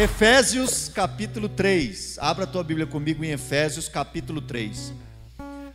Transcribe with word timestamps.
Efésios 0.00 0.88
capítulo 0.88 1.46
3. 1.46 2.18
Abra 2.20 2.44
a 2.44 2.46
tua 2.46 2.64
Bíblia 2.64 2.86
comigo 2.86 3.22
em 3.22 3.32
Efésios 3.32 3.86
capítulo 3.86 4.40
3. 4.40 4.94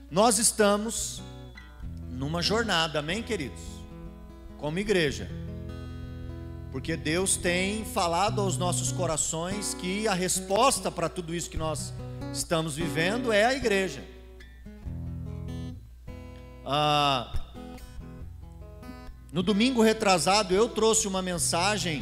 Nós 0.09 0.39
estamos 0.39 1.21
numa 2.09 2.41
jornada, 2.41 2.97
amém, 2.97 3.21
queridos? 3.21 3.61
Como 4.57 4.79
igreja. 4.79 5.29
Porque 6.71 6.97
Deus 6.97 7.37
tem 7.37 7.85
falado 7.85 8.41
aos 8.41 8.57
nossos 8.57 8.91
corações 8.91 9.75
que 9.75 10.07
a 10.07 10.15
resposta 10.15 10.89
para 10.89 11.07
tudo 11.07 11.31
isso 11.31 11.47
que 11.47 11.57
nós 11.57 11.93
estamos 12.33 12.75
vivendo 12.75 13.31
é 13.31 13.45
a 13.45 13.53
igreja. 13.53 14.03
Ah, 16.65 17.31
no 19.31 19.43
domingo 19.43 19.83
retrasado 19.83 20.51
eu 20.51 20.67
trouxe 20.67 21.07
uma 21.07 21.21
mensagem 21.21 22.01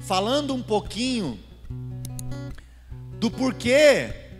falando 0.00 0.54
um 0.54 0.62
pouquinho 0.62 1.38
do 3.18 3.30
porquê 3.30 4.30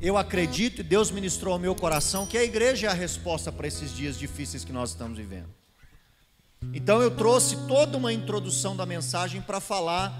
eu 0.00 0.16
acredito 0.16 0.80
e 0.80 0.84
Deus 0.84 1.10
ministrou 1.10 1.54
ao 1.54 1.58
meu 1.58 1.74
coração 1.74 2.26
que 2.26 2.38
a 2.38 2.44
igreja 2.44 2.86
é 2.86 2.90
a 2.90 2.94
resposta 2.94 3.50
para 3.50 3.66
esses 3.66 3.92
dias 3.92 4.18
difíceis 4.18 4.64
que 4.64 4.72
nós 4.72 4.90
estamos 4.90 5.18
vivendo. 5.18 5.48
Então 6.72 7.00
eu 7.00 7.10
trouxe 7.10 7.56
toda 7.66 7.96
uma 7.96 8.12
introdução 8.12 8.76
da 8.76 8.86
mensagem 8.86 9.40
para 9.40 9.60
falar 9.60 10.12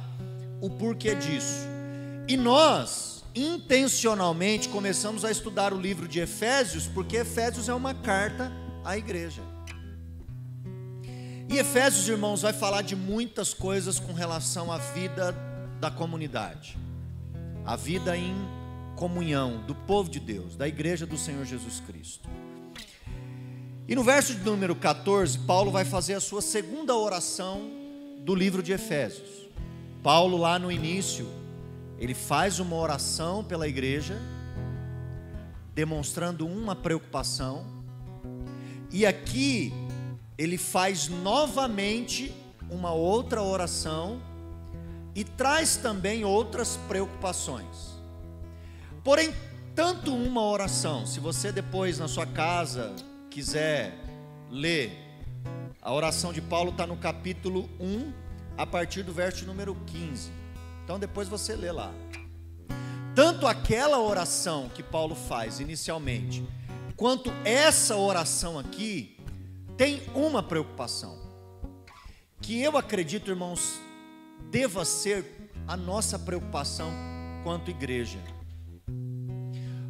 o 0.61 0.71
porquê 0.71 1.15
disso. 1.15 1.67
E 2.27 2.37
nós 2.37 3.25
intencionalmente 3.35 4.69
começamos 4.69 5.25
a 5.25 5.31
estudar 5.31 5.73
o 5.73 5.81
livro 5.81 6.09
de 6.09 6.21
Efésios, 6.21 6.87
porque 6.89 7.19
Efésios 7.19 7.69
é 7.69 7.75
uma 7.75 7.95
carta 7.95 8.51
à 8.85 8.97
igreja. 8.97 9.43
E 11.49 11.57
Efésios, 11.57 12.07
irmãos, 12.07 12.43
vai 12.43 12.53
falar 12.53 12.83
de 12.83 12.95
muitas 12.95 13.55
coisas 13.55 13.99
com 13.99 14.13
relação 14.13 14.71
à 14.71 14.77
vida 14.77 15.35
da 15.81 15.91
comunidade, 15.91 16.77
a 17.65 17.75
vida 17.75 18.15
em 18.15 18.35
comunhão 18.95 19.65
do 19.67 19.75
povo 19.75 20.11
de 20.11 20.21
Deus, 20.21 20.57
da 20.57 20.69
igreja 20.69 21.07
do 21.07 21.17
Senhor 21.17 21.47
Jesus 21.47 21.81
Cristo. 21.87 22.29
E 23.89 23.95
no 23.95 24.05
verso 24.05 24.35
de 24.35 24.45
número 24.45 24.77
14, 24.77 25.39
Paulo 25.39 25.71
vai 25.71 25.87
fazer 25.87 26.13
a 26.13 26.21
sua 26.21 26.43
segunda 26.43 26.95
oração 26.95 27.71
do 28.21 28.35
livro 28.35 28.63
de 28.63 28.73
Efésios. 28.73 29.49
Paulo, 30.03 30.37
lá 30.37 30.59
no 30.59 30.71
início, 30.71 31.27
ele 31.99 32.13
faz 32.13 32.59
uma 32.59 32.77
oração 32.77 33.43
pela 33.43 33.67
igreja, 33.67 34.21
demonstrando 35.75 36.47
uma 36.47 36.77
preocupação, 36.77 37.65
e 38.91 39.07
aqui 39.07 39.73
ele 40.39 40.57
faz 40.57 41.09
novamente 41.09 42.33
uma 42.71 42.93
outra 42.93 43.43
oração 43.43 44.23
e 45.15 45.25
traz 45.25 45.77
também 45.77 46.25
outras 46.25 46.79
preocupações. 46.89 47.99
Porém, 49.03 49.35
tanto 49.75 50.15
uma 50.15 50.43
oração, 50.45 51.05
se 51.05 51.19
você 51.19 51.51
depois 51.51 51.99
na 51.99 52.07
sua 52.07 52.25
casa 52.25 52.95
quiser 53.29 53.99
ler, 54.49 54.93
a 55.83 55.93
oração 55.93 56.33
de 56.33 56.41
Paulo 56.41 56.71
está 56.71 56.87
no 56.87 56.97
capítulo 56.97 57.69
1, 57.81 58.13
a 58.57 58.67
partir 58.67 59.03
do 59.03 59.13
verso 59.13 59.45
número 59.45 59.75
15. 59.87 60.31
Então 60.85 60.99
depois 60.99 61.29
você 61.29 61.57
lê 61.57 61.73
lá. 61.73 61.93
Tanto 63.15 63.47
aquela 63.47 63.99
oração 63.99 64.69
que 64.73 64.83
Paulo 64.83 65.17
faz 65.17 65.59
inicialmente, 65.59 66.47
quanto 66.97 67.33
essa 67.45 67.97
oração 67.97 68.59
aqui, 68.59 69.18
tem 69.79 70.03
uma 70.13 70.43
preocupação, 70.43 71.17
que 72.43 72.61
eu 72.61 72.77
acredito, 72.77 73.31
irmãos, 73.31 73.81
deva 74.51 74.85
ser 74.85 75.53
a 75.69 75.77
nossa 75.77 76.19
preocupação 76.19 76.91
quanto 77.45 77.71
igreja. 77.71 78.19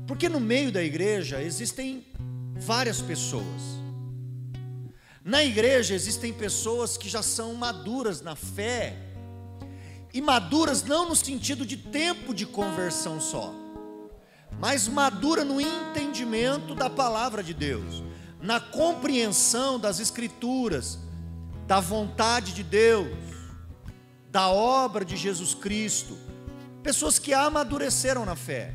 Porque 0.06 0.28
no 0.28 0.40
meio 0.40 0.70
da 0.70 0.82
igreja 0.82 1.42
existem 1.42 2.06
várias 2.54 3.00
pessoas. 3.00 3.62
Na 5.24 5.42
igreja 5.42 5.94
existem 5.94 6.34
pessoas 6.34 6.98
que 6.98 7.08
já 7.08 7.22
são 7.22 7.54
maduras 7.54 8.20
na 8.20 8.36
fé, 8.36 8.94
e 10.12 10.20
maduras 10.20 10.82
não 10.82 11.08
no 11.08 11.16
sentido 11.16 11.64
de 11.64 11.78
tempo 11.78 12.34
de 12.34 12.44
conversão 12.44 13.18
só, 13.22 13.54
mas 14.60 14.86
madura 14.86 15.44
no 15.44 15.58
entendimento 15.58 16.74
da 16.74 16.90
palavra 16.90 17.42
de 17.42 17.54
Deus 17.54 18.07
na 18.40 18.60
compreensão 18.60 19.78
das 19.78 20.00
Escrituras, 20.00 20.98
da 21.66 21.80
vontade 21.80 22.52
de 22.52 22.62
Deus, 22.62 23.16
da 24.30 24.48
obra 24.48 25.04
de 25.04 25.16
Jesus 25.16 25.54
Cristo, 25.54 26.16
pessoas 26.82 27.18
que 27.18 27.34
amadureceram 27.34 28.24
na 28.24 28.36
fé. 28.36 28.74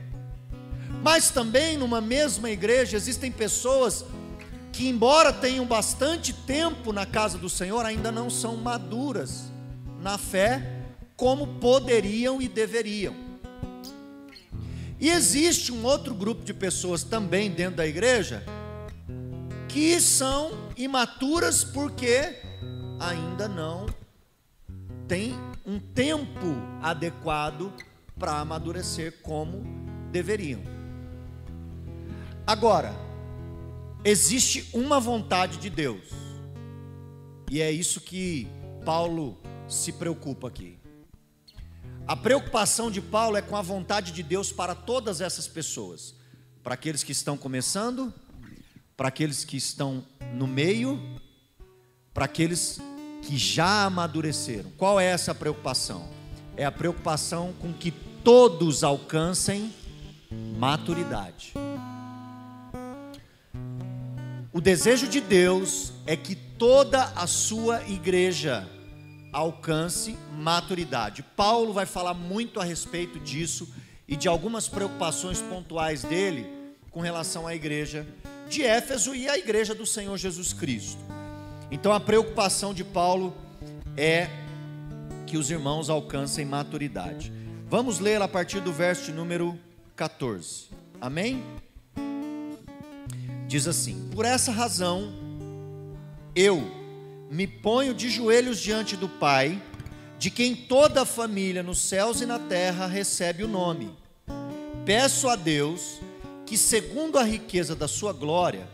Mas 1.01 1.29
também 1.29 1.77
numa 1.77 2.01
mesma 2.01 2.49
igreja 2.49 2.97
existem 2.97 3.31
pessoas 3.31 4.05
que, 4.71 4.87
embora 4.87 5.31
tenham 5.31 5.65
bastante 5.65 6.33
tempo 6.33 6.91
na 6.91 7.05
casa 7.05 7.37
do 7.37 7.49
Senhor, 7.49 7.85
ainda 7.85 8.11
não 8.11 8.29
são 8.29 8.57
maduras 8.57 9.51
na 10.01 10.17
fé 10.17 10.85
como 11.15 11.59
poderiam 11.59 12.41
e 12.41 12.47
deveriam. 12.47 13.15
E 14.99 15.09
existe 15.09 15.71
um 15.71 15.83
outro 15.83 16.13
grupo 16.13 16.43
de 16.43 16.53
pessoas 16.53 17.03
também 17.03 17.51
dentro 17.51 17.77
da 17.77 17.87
igreja 17.87 18.43
que 19.73 19.99
são 19.99 20.51
imaturas 20.77 21.63
porque 21.63 22.39
ainda 22.99 23.47
não 23.47 23.87
tem 25.07 25.33
um 25.65 25.79
tempo 25.79 26.45
adequado 26.79 27.73
para 28.19 28.39
amadurecer 28.39 29.19
como 29.23 29.63
deveriam. 30.11 30.61
Agora, 32.45 32.93
existe 34.05 34.69
uma 34.75 34.99
vontade 34.99 35.57
de 35.57 35.71
Deus, 35.71 36.03
e 37.49 37.59
é 37.59 37.71
isso 37.71 37.99
que 37.99 38.47
Paulo 38.85 39.39
se 39.67 39.91
preocupa 39.93 40.49
aqui. 40.49 40.77
A 42.05 42.15
preocupação 42.15 42.91
de 42.91 43.01
Paulo 43.01 43.37
é 43.37 43.41
com 43.41 43.57
a 43.57 43.61
vontade 43.63 44.11
de 44.11 44.21
Deus 44.21 44.51
para 44.51 44.75
todas 44.75 45.19
essas 45.19 45.47
pessoas, 45.47 46.13
para 46.61 46.75
aqueles 46.75 47.01
que 47.01 47.11
estão 47.11 47.35
começando 47.35 48.13
para 48.95 49.07
aqueles 49.07 49.43
que 49.43 49.57
estão 49.57 50.03
no 50.33 50.47
meio, 50.47 50.99
para 52.13 52.25
aqueles 52.25 52.79
que 53.23 53.37
já 53.37 53.85
amadureceram. 53.85 54.71
Qual 54.77 54.99
é 54.99 55.05
essa 55.05 55.33
preocupação? 55.33 56.07
É 56.55 56.65
a 56.65 56.71
preocupação 56.71 57.53
com 57.59 57.73
que 57.73 57.91
todos 58.23 58.83
alcancem 58.83 59.73
maturidade. 60.57 61.53
O 64.51 64.61
desejo 64.61 65.07
de 65.07 65.19
Deus 65.19 65.93
é 66.05 66.15
que 66.15 66.35
toda 66.35 67.05
a 67.15 67.25
sua 67.25 67.81
igreja 67.87 68.69
alcance 69.31 70.15
maturidade. 70.37 71.23
Paulo 71.35 71.73
vai 71.73 71.87
falar 71.87 72.13
muito 72.13 72.59
a 72.59 72.63
respeito 72.63 73.19
disso 73.19 73.67
e 74.07 74.15
de 74.15 74.27
algumas 74.27 74.69
preocupações 74.69 75.41
pontuais 75.41 76.03
dele 76.03 76.47
com 76.91 77.01
relação 77.01 77.47
à 77.47 77.55
igreja 77.55 78.05
de 78.49 78.63
Éfeso 78.63 79.15
e 79.15 79.27
a 79.27 79.37
igreja 79.37 79.73
do 79.73 79.85
Senhor 79.85 80.17
Jesus 80.17 80.53
Cristo. 80.53 81.01
Então 81.71 81.91
a 81.91 81.99
preocupação 81.99 82.73
de 82.73 82.83
Paulo 82.83 83.35
é 83.97 84.29
que 85.25 85.37
os 85.37 85.49
irmãos 85.49 85.89
alcancem 85.89 86.45
maturidade. 86.45 87.33
Vamos 87.67 87.99
ler 87.99 88.21
a 88.21 88.27
partir 88.27 88.59
do 88.59 88.71
verso 88.71 89.11
número 89.11 89.57
14. 89.95 90.69
Amém? 91.01 91.43
Diz 93.47 93.67
assim: 93.67 94.09
Por 94.13 94.25
essa 94.25 94.51
razão 94.51 95.13
eu 96.35 96.83
me 97.29 97.47
ponho 97.47 97.93
de 97.93 98.09
joelhos 98.09 98.59
diante 98.59 98.95
do 98.95 99.09
Pai, 99.09 99.61
de 100.19 100.29
quem 100.29 100.55
toda 100.55 101.01
a 101.01 101.05
família 101.05 101.63
nos 101.63 101.81
céus 101.81 102.21
e 102.21 102.25
na 102.25 102.37
terra 102.37 102.85
recebe 102.85 103.43
o 103.43 103.47
nome. 103.47 103.91
Peço 104.85 105.27
a 105.27 105.35
Deus 105.35 105.99
que, 106.53 106.57
segundo 106.59 107.17
a 107.17 107.23
riqueza 107.23 107.75
da 107.75 107.87
sua 107.87 108.13
glória, 108.13 108.69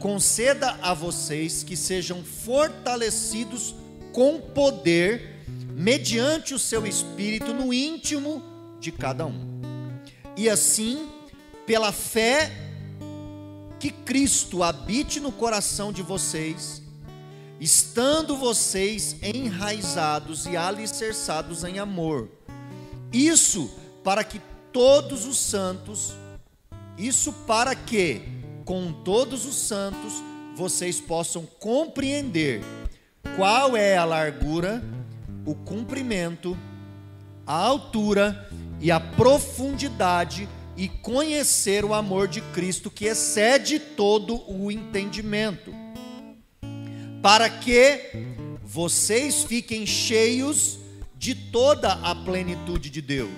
conceda 0.00 0.76
a 0.82 0.92
vocês 0.92 1.62
que 1.62 1.76
sejam 1.76 2.24
fortalecidos 2.24 3.72
com 4.12 4.40
poder, 4.40 5.44
mediante 5.72 6.54
o 6.54 6.58
seu 6.58 6.84
espírito 6.84 7.54
no 7.54 7.72
íntimo 7.72 8.42
de 8.80 8.90
cada 8.90 9.26
um. 9.26 9.60
E 10.36 10.48
assim, 10.48 11.08
pela 11.64 11.92
fé, 11.92 12.50
que 13.78 13.92
Cristo 13.92 14.64
habite 14.64 15.20
no 15.20 15.30
coração 15.30 15.92
de 15.92 16.02
vocês, 16.02 16.82
estando 17.60 18.36
vocês 18.36 19.14
enraizados 19.22 20.46
e 20.46 20.56
alicerçados 20.56 21.62
em 21.62 21.78
amor. 21.78 22.28
Isso 23.12 23.70
para 24.02 24.24
que 24.24 24.40
todos 24.72 25.26
os 25.26 25.38
santos 25.38 26.12
isso 27.00 27.32
para 27.46 27.74
que, 27.74 28.22
com 28.64 28.92
todos 28.92 29.46
os 29.46 29.56
santos, 29.56 30.22
vocês 30.54 31.00
possam 31.00 31.46
compreender 31.58 32.62
qual 33.36 33.76
é 33.76 33.96
a 33.96 34.04
largura, 34.04 34.82
o 35.46 35.54
comprimento, 35.54 36.56
a 37.46 37.54
altura 37.54 38.48
e 38.80 38.90
a 38.90 39.00
profundidade 39.00 40.48
e 40.76 40.88
conhecer 40.88 41.84
o 41.84 41.94
amor 41.94 42.28
de 42.28 42.40
Cristo 42.40 42.90
que 42.90 43.06
excede 43.06 43.78
todo 43.78 44.42
o 44.50 44.70
entendimento, 44.70 45.72
para 47.22 47.48
que 47.48 48.10
vocês 48.62 49.42
fiquem 49.42 49.86
cheios 49.86 50.78
de 51.18 51.34
toda 51.34 51.92
a 51.92 52.14
plenitude 52.14 52.88
de 52.88 53.02
Deus. 53.02 53.30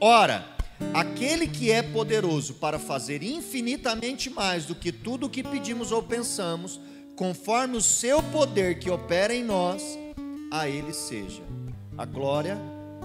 Ora, 0.00 0.51
aquele 0.94 1.46
que 1.46 1.70
é 1.70 1.82
poderoso 1.82 2.54
para 2.54 2.78
fazer 2.78 3.22
infinitamente 3.22 4.28
mais 4.28 4.66
do 4.66 4.74
que 4.74 4.92
tudo 4.92 5.26
o 5.26 5.30
que 5.30 5.42
pedimos 5.42 5.92
ou 5.92 6.02
pensamos, 6.02 6.80
conforme 7.16 7.76
o 7.76 7.82
seu 7.82 8.22
poder 8.22 8.78
que 8.78 8.90
opera 8.90 9.34
em 9.34 9.44
nós, 9.44 9.82
a 10.50 10.68
ele 10.68 10.92
seja 10.92 11.42
a 11.96 12.04
glória 12.04 12.58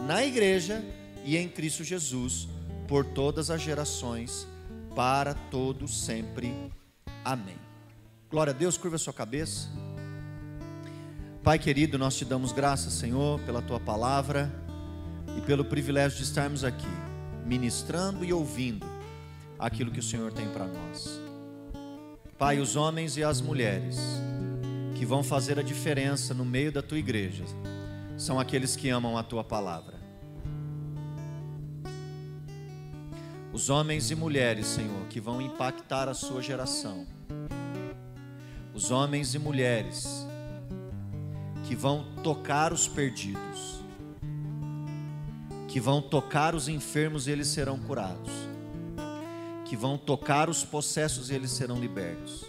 na 0.06 0.24
igreja 0.24 0.84
e 1.26 1.38
em 1.38 1.48
Cristo 1.48 1.84
Jesus 1.84 2.48
por 2.88 3.06
todas 3.06 3.50
as 3.50 3.62
gerações, 3.62 4.48
para 4.96 5.34
todos 5.34 6.06
sempre. 6.06 6.54
Amém. 7.24 7.58
Glória 8.30 8.52
a 8.52 8.56
Deus, 8.56 8.78
curva 8.78 8.96
a 8.96 9.00
sua 9.00 9.14
cabeça. 9.14 9.70
Pai 11.44 11.60
querido, 11.60 11.98
nós 11.98 12.16
te 12.18 12.26
damos 12.26 12.52
graças, 12.52 12.94
Senhor, 12.94 13.40
pela 13.42 13.62
tua 13.62 13.80
palavra 13.80 14.52
e 15.38 15.42
pelo 15.42 15.64
privilégio 15.64 16.18
de 16.18 16.24
estarmos 16.24 16.64
aqui, 16.64 16.88
ministrando 17.48 18.26
e 18.26 18.34
ouvindo 18.34 18.86
aquilo 19.58 19.92
que 19.92 20.00
o 20.00 20.04
Senhor 20.04 20.32
tem 20.32 20.48
para 20.50 20.68
nós. 20.68 21.20
Pai, 22.38 22.60
os 22.60 22.76
homens 22.76 23.18
e 23.18 23.24
as 23.24 23.42
mulheres 23.42 23.98
que 24.96 25.06
vão 25.06 25.24
fazer 25.24 25.58
a 25.58 25.64
diferença 25.64 26.34
no 26.34 26.46
meio 26.46 26.72
da 26.72 26.82
tua 26.82 27.00
igreja 27.00 27.46
são 28.18 28.40
aqueles 28.40 28.76
que 28.76 28.90
amam 28.90 29.18
a 29.18 29.24
tua 29.24 29.44
palavra. 29.44 29.96
Os 33.54 33.70
homens 33.70 34.12
e 34.12 34.16
mulheres, 34.16 34.68
Senhor, 34.68 35.08
que 35.08 35.20
vão 35.20 35.42
impactar 35.42 36.08
a 36.10 36.14
sua 36.14 36.42
geração. 36.42 37.08
Os 38.74 38.92
homens 38.92 39.34
e 39.34 39.40
mulheres 39.40 40.28
que 41.68 41.76
vão 41.76 42.06
tocar 42.24 42.72
os 42.72 42.88
perdidos, 42.88 43.77
que 45.78 45.82
vão 45.82 46.02
tocar 46.02 46.56
os 46.56 46.68
enfermos 46.68 47.28
e 47.28 47.32
eles 47.32 47.50
serão 47.50 47.78
curados, 47.78 48.32
que 49.64 49.78
vão 49.78 49.96
tocar 49.96 50.50
os 50.50 50.66
possessos 50.66 51.30
e 51.30 51.36
eles 51.36 51.52
serão 51.52 51.80
libertos, 51.80 52.46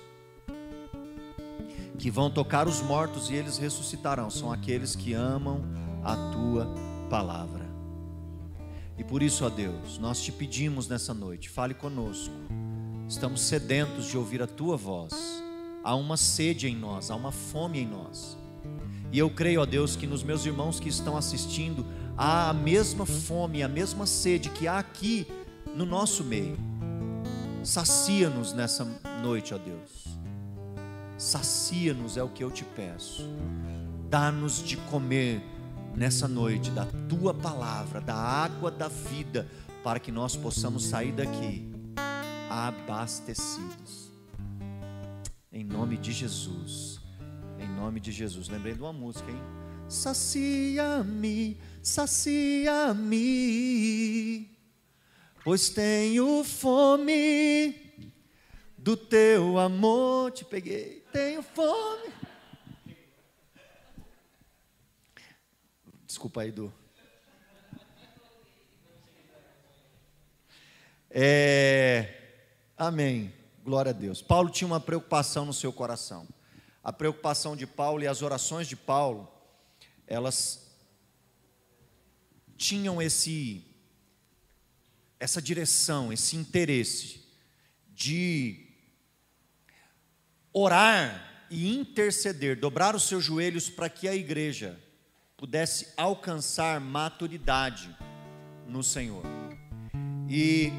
que 1.98 2.10
vão 2.10 2.30
tocar 2.30 2.66
os 2.66 2.80
mortos 2.80 3.28
e 3.28 3.34
eles 3.34 3.58
ressuscitarão, 3.58 4.30
são 4.30 4.50
aqueles 4.50 4.96
que 4.96 5.12
amam 5.12 5.62
a 6.02 6.16
tua 6.32 6.75
palavra. 7.10 7.69
E 8.96 9.04
por 9.04 9.22
isso, 9.22 9.44
ó 9.44 9.50
Deus, 9.50 9.98
nós 9.98 10.22
te 10.22 10.32
pedimos 10.32 10.88
nessa 10.88 11.12
noite, 11.12 11.50
fale 11.50 11.75
conosco. 11.75 12.32
Estamos 13.06 13.42
sedentos 13.42 14.06
de 14.06 14.16
ouvir 14.16 14.40
a 14.40 14.46
tua 14.46 14.78
voz. 14.78 15.12
Há 15.84 15.94
uma 15.94 16.16
sede 16.16 16.66
em 16.66 16.75
nós, 16.75 17.10
há 17.10 17.14
uma 17.14 17.30
fome 17.30 17.80
em 17.80 17.86
nós. 17.86 18.38
E 19.12 19.19
eu 19.19 19.28
creio, 19.28 19.60
ó 19.60 19.66
Deus, 19.66 19.96
que 19.96 20.06
nos 20.06 20.22
meus 20.22 20.46
irmãos 20.46 20.80
que 20.80 20.88
estão 20.88 21.14
assistindo, 21.14 21.84
há 22.19 22.50
a 22.50 22.53
mesma 22.53 23.06
fome, 23.06 23.62
a 23.62 23.69
mesma 23.69 24.05
sede 24.05 24.50
que 24.50 24.67
há 24.67 24.81
aqui 24.81 25.26
no 25.75 25.87
nosso 25.87 26.25
meio. 26.25 26.59
Sacia-nos 27.62 28.53
nessa 28.53 28.85
noite, 29.23 29.55
ó 29.55 29.59
Deus. 29.59 30.19
Sacia-nos 31.17 32.17
é 32.17 32.23
o 32.23 32.29
que 32.29 32.43
eu 32.43 32.50
te 32.50 32.65
peço. 32.65 33.29
Dá-nos 34.11 34.62
de 34.62 34.76
comer 34.76 35.41
nessa 35.94 36.26
noite 36.26 36.70
da 36.70 36.87
tua 37.09 37.32
palavra, 37.32 38.00
da 38.00 38.15
água 38.15 38.71
da 38.71 38.88
vida, 38.88 39.47
para 39.85 40.00
que 40.00 40.11
nós 40.11 40.35
possamos 40.35 40.85
sair 40.85 41.12
daqui 41.12 41.71
abastecidos. 42.50 44.11
Em 45.53 45.64
nome 45.64 45.97
de 45.97 46.12
Jesus. 46.12 47.00
Em 47.59 47.69
nome 47.69 48.00
de 48.00 48.11
Jesus. 48.11 48.49
Lembrei 48.49 48.75
de 48.75 48.81
uma 48.81 48.93
música, 48.93 49.31
hein? 49.31 49.68
Sacia-me, 49.88 51.58
sacia-me, 51.82 53.08
pois 55.43 55.70
tenho 55.70 56.44
fome 56.44 57.75
do 58.76 58.96
teu 58.96 59.58
amor. 59.58 60.31
Te 60.32 60.44
peguei, 60.44 61.00
tenho 61.12 61.43
fome. 61.43 62.12
Desculpa 66.06 66.43
aí, 66.43 66.52
Du. 66.52 66.70
É, 71.11 72.14
amém. 72.76 73.32
Glória 73.64 73.90
a 73.90 73.94
Deus. 73.94 74.20
Paulo 74.20 74.50
tinha 74.50 74.69
uma 74.69 74.81
preocupação 74.81 75.46
no 75.46 75.52
seu 75.55 75.73
coração 75.73 76.29
a 76.88 76.93
preocupação 76.93 77.55
de 77.55 77.67
Paulo 77.67 78.02
e 78.02 78.06
as 78.06 78.23
orações 78.23 78.67
de 78.67 78.75
Paulo, 78.75 79.29
elas 80.08 80.66
tinham 82.56 83.00
esse 83.00 83.64
essa 85.20 85.43
direção, 85.43 86.12
esse 86.12 86.37
interesse 86.37 87.25
de 87.93 88.69
orar 90.52 91.46
e 91.50 91.76
interceder, 91.76 92.58
dobrar 92.58 92.94
os 92.94 93.02
seus 93.02 93.25
joelhos 93.25 93.69
para 93.69 93.88
que 93.88 94.06
a 94.06 94.14
igreja 94.14 94.78
pudesse 95.37 95.88
alcançar 95.96 96.81
maturidade 96.81 97.94
no 98.66 98.82
Senhor. 98.82 99.25
E 100.28 100.70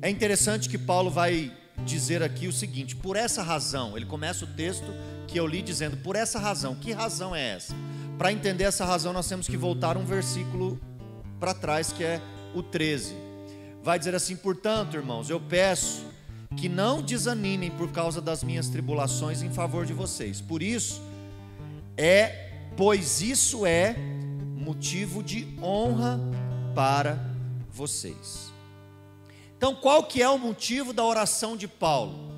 é 0.00 0.08
interessante 0.08 0.68
que 0.68 0.78
Paulo 0.78 1.10
vai 1.10 1.54
dizer 1.84 2.22
aqui 2.22 2.48
o 2.48 2.52
seguinte: 2.52 2.96
por 2.96 3.14
essa 3.14 3.42
razão, 3.42 3.96
ele 3.96 4.06
começa 4.06 4.44
o 4.44 4.54
texto 4.54 4.86
que 5.28 5.38
eu 5.38 5.46
li 5.46 5.60
dizendo, 5.60 5.96
por 5.98 6.16
essa 6.16 6.38
razão, 6.38 6.74
que 6.76 6.92
razão 6.92 7.34
é 7.34 7.54
essa? 7.56 7.74
Para 8.18 8.32
entender 8.32 8.64
essa 8.64 8.84
razão, 8.84 9.12
nós 9.12 9.28
temos 9.28 9.46
que 9.46 9.56
voltar 9.56 9.96
um 9.96 10.04
versículo 10.04 10.80
para 11.38 11.52
trás, 11.52 11.92
que 11.92 12.02
é 12.02 12.20
o 12.54 12.62
13. 12.62 13.14
Vai 13.82 13.98
dizer 13.98 14.14
assim: 14.14 14.34
portanto, 14.34 14.96
irmãos, 14.96 15.28
eu 15.28 15.38
peço 15.38 16.06
que 16.56 16.68
não 16.68 17.02
desanimem 17.02 17.70
por 17.70 17.92
causa 17.92 18.20
das 18.20 18.42
minhas 18.42 18.68
tribulações 18.68 19.42
em 19.42 19.50
favor 19.50 19.84
de 19.84 19.92
vocês. 19.92 20.40
Por 20.40 20.62
isso, 20.62 21.02
é, 21.96 22.52
pois 22.76 23.20
isso 23.20 23.66
é 23.66 23.94
motivo 24.56 25.22
de 25.22 25.46
honra 25.62 26.18
para 26.74 27.22
vocês. 27.70 28.50
Então, 29.58 29.74
qual 29.74 30.04
que 30.04 30.22
é 30.22 30.28
o 30.28 30.38
motivo 30.38 30.94
da 30.94 31.04
oração 31.04 31.56
de 31.56 31.68
Paulo? 31.68 32.32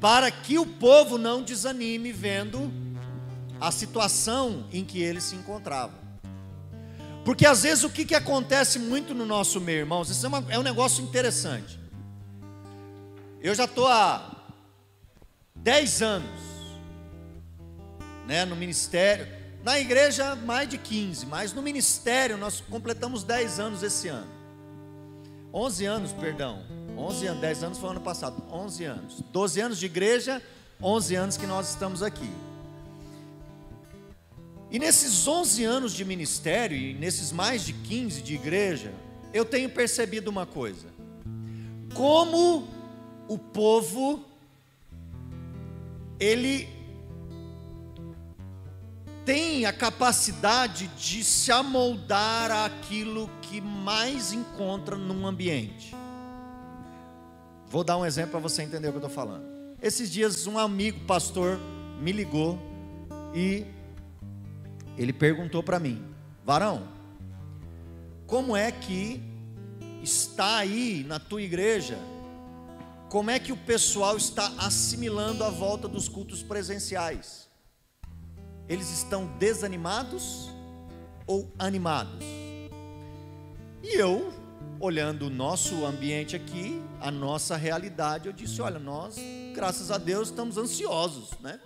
Para 0.00 0.30
que 0.30 0.58
o 0.58 0.66
povo 0.66 1.18
não 1.18 1.42
desanime 1.42 2.12
vendo 2.12 2.72
a 3.62 3.70
situação 3.70 4.66
em 4.72 4.84
que 4.84 5.00
ele 5.00 5.20
se 5.20 5.36
encontrava. 5.36 5.92
Porque 7.24 7.46
às 7.46 7.62
vezes 7.62 7.84
o 7.84 7.90
que, 7.90 8.04
que 8.04 8.14
acontece 8.14 8.76
muito 8.80 9.14
no 9.14 9.24
nosso 9.24 9.60
meio, 9.60 9.78
irmãos, 9.78 10.10
isso 10.10 10.26
é, 10.26 10.28
uma, 10.28 10.44
é 10.48 10.58
um 10.58 10.64
negócio 10.64 11.04
interessante. 11.04 11.78
Eu 13.40 13.54
já 13.54 13.66
estou 13.66 13.86
há 13.86 14.50
10 15.54 16.02
anos 16.02 16.40
né, 18.26 18.44
no 18.44 18.56
ministério, 18.56 19.28
na 19.62 19.78
igreja 19.78 20.34
mais 20.34 20.68
de 20.68 20.76
15, 20.76 21.26
mas 21.26 21.52
no 21.52 21.62
ministério 21.62 22.36
nós 22.36 22.60
completamos 22.60 23.22
10 23.22 23.60
anos 23.60 23.84
esse 23.84 24.08
ano. 24.08 24.26
11 25.54 25.86
anos, 25.86 26.12
perdão. 26.12 26.64
11 26.98 27.26
anos, 27.28 27.40
10 27.40 27.62
anos 27.62 27.78
foi 27.78 27.90
ano 27.90 28.00
passado. 28.00 28.42
11 28.50 28.84
anos. 28.84 29.22
12 29.30 29.60
anos 29.60 29.78
de 29.78 29.86
igreja, 29.86 30.42
11 30.82 31.14
anos 31.14 31.36
que 31.36 31.46
nós 31.46 31.68
estamos 31.70 32.02
aqui. 32.02 32.28
E 34.72 34.78
nesses 34.78 35.28
11 35.28 35.64
anos 35.64 35.92
de 35.92 36.02
ministério 36.02 36.74
e 36.74 36.94
nesses 36.94 37.30
mais 37.30 37.62
de 37.62 37.74
15 37.74 38.22
de 38.22 38.34
igreja, 38.34 38.94
eu 39.34 39.44
tenho 39.44 39.68
percebido 39.68 40.28
uma 40.28 40.46
coisa. 40.46 40.88
Como 41.94 42.66
o 43.28 43.36
povo 43.36 44.24
ele 46.18 46.66
tem 49.26 49.66
a 49.66 49.72
capacidade 49.74 50.86
de 50.96 51.22
se 51.22 51.52
amoldar 51.52 52.50
àquilo 52.50 53.28
que 53.42 53.60
mais 53.60 54.32
encontra 54.32 54.96
num 54.96 55.26
ambiente. 55.26 55.94
Vou 57.66 57.84
dar 57.84 57.98
um 57.98 58.06
exemplo 58.06 58.32
para 58.32 58.40
você 58.40 58.62
entender 58.62 58.88
o 58.88 58.92
que 58.92 58.96
eu 58.96 59.06
estou 59.06 59.14
falando. 59.14 59.44
Esses 59.82 60.10
dias, 60.10 60.46
um 60.46 60.58
amigo 60.58 61.00
pastor 61.06 61.58
me 62.00 62.10
ligou 62.10 62.58
e 63.34 63.66
ele 64.96 65.12
perguntou 65.12 65.62
para 65.62 65.78
mim: 65.78 66.04
Varão, 66.44 66.88
como 68.26 68.56
é 68.56 68.72
que 68.72 69.22
está 70.02 70.56
aí 70.56 71.04
na 71.06 71.18
tua 71.18 71.42
igreja? 71.42 71.98
Como 73.08 73.30
é 73.30 73.38
que 73.38 73.52
o 73.52 73.56
pessoal 73.56 74.16
está 74.16 74.50
assimilando 74.58 75.44
a 75.44 75.50
volta 75.50 75.86
dos 75.86 76.08
cultos 76.08 76.42
presenciais? 76.42 77.46
Eles 78.68 78.90
estão 78.90 79.26
desanimados 79.38 80.50
ou 81.26 81.52
animados? 81.58 82.24
E 83.82 83.94
eu, 83.94 84.32
olhando 84.80 85.26
o 85.26 85.30
nosso 85.30 85.84
ambiente 85.84 86.34
aqui, 86.34 86.80
a 87.00 87.10
nossa 87.10 87.56
realidade, 87.56 88.28
eu 88.28 88.32
disse: 88.32 88.62
olha, 88.62 88.78
nós, 88.78 89.16
graças 89.54 89.90
a 89.90 89.98
Deus, 89.98 90.28
estamos 90.28 90.56
ansiosos, 90.56 91.30
né? 91.40 91.60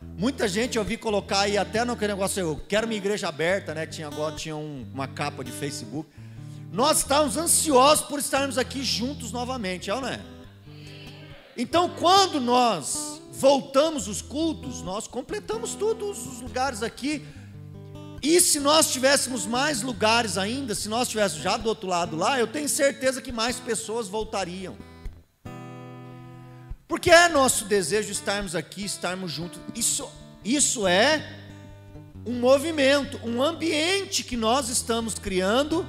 Muita 0.00 0.46
gente 0.46 0.76
eu 0.76 0.84
vi 0.84 0.96
colocar 0.96 1.40
aí 1.40 1.56
até 1.56 1.84
no 1.84 1.94
negócio, 1.94 2.40
eu 2.40 2.60
quero 2.68 2.86
minha 2.86 2.98
igreja 2.98 3.28
aberta, 3.28 3.74
né? 3.74 3.86
Tinha 3.86 4.06
agora 4.06 4.34
tinha 4.34 4.56
um, 4.56 4.86
uma 4.92 5.08
capa 5.08 5.42
de 5.42 5.50
Facebook. 5.50 6.08
Nós 6.72 6.98
estamos 6.98 7.36
ansiosos 7.36 8.06
por 8.06 8.18
estarmos 8.18 8.58
aqui 8.58 8.82
juntos 8.82 9.32
novamente, 9.32 9.88
é 9.88 9.94
ou 9.94 10.00
não 10.00 10.08
é? 10.08 10.20
Então, 11.56 11.88
quando 11.88 12.38
nós 12.40 13.22
voltamos 13.32 14.08
os 14.08 14.20
cultos, 14.20 14.82
nós 14.82 15.06
completamos 15.06 15.74
todos 15.74 16.26
os 16.26 16.40
lugares 16.40 16.82
aqui. 16.82 17.24
E 18.22 18.40
se 18.40 18.60
nós 18.60 18.92
tivéssemos 18.92 19.46
mais 19.46 19.82
lugares 19.82 20.36
ainda, 20.36 20.74
se 20.74 20.88
nós 20.88 21.02
estivéssemos 21.02 21.42
já 21.42 21.56
do 21.56 21.68
outro 21.68 21.88
lado 21.88 22.16
lá, 22.16 22.38
eu 22.38 22.46
tenho 22.46 22.68
certeza 22.68 23.22
que 23.22 23.32
mais 23.32 23.58
pessoas 23.60 24.08
voltariam. 24.08 24.76
Porque 26.88 27.10
é 27.10 27.28
nosso 27.28 27.64
desejo 27.64 28.12
estarmos 28.12 28.54
aqui, 28.54 28.84
estarmos 28.84 29.32
juntos. 29.32 29.60
Isso, 29.74 30.08
isso 30.44 30.86
é 30.86 31.36
um 32.24 32.38
movimento, 32.38 33.20
um 33.24 33.42
ambiente 33.42 34.22
que 34.22 34.36
nós 34.36 34.68
estamos 34.68 35.14
criando 35.14 35.86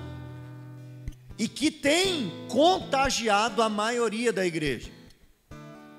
e 1.38 1.48
que 1.48 1.70
tem 1.70 2.32
contagiado 2.50 3.62
a 3.62 3.70
maioria 3.70 4.34
da 4.34 4.46
igreja. 4.46 4.92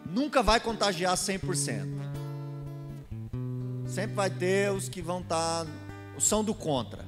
Nunca 0.04 0.42
vai 0.42 0.58
contagiar 0.58 1.14
100%. 1.14 1.86
Sempre 3.86 4.16
vai 4.16 4.30
ter 4.30 4.72
os 4.72 4.88
que 4.88 5.00
vão 5.00 5.20
estar, 5.20 5.64
tá, 5.64 5.70
são 6.18 6.42
do 6.42 6.54
contra. 6.54 7.04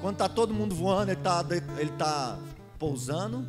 Quando 0.00 0.14
está 0.14 0.28
todo 0.28 0.54
mundo 0.54 0.74
voando, 0.74 1.10
ele 1.10 1.20
está 1.20 1.44
ele 1.78 1.90
tá 1.92 2.38
pousando. 2.78 3.46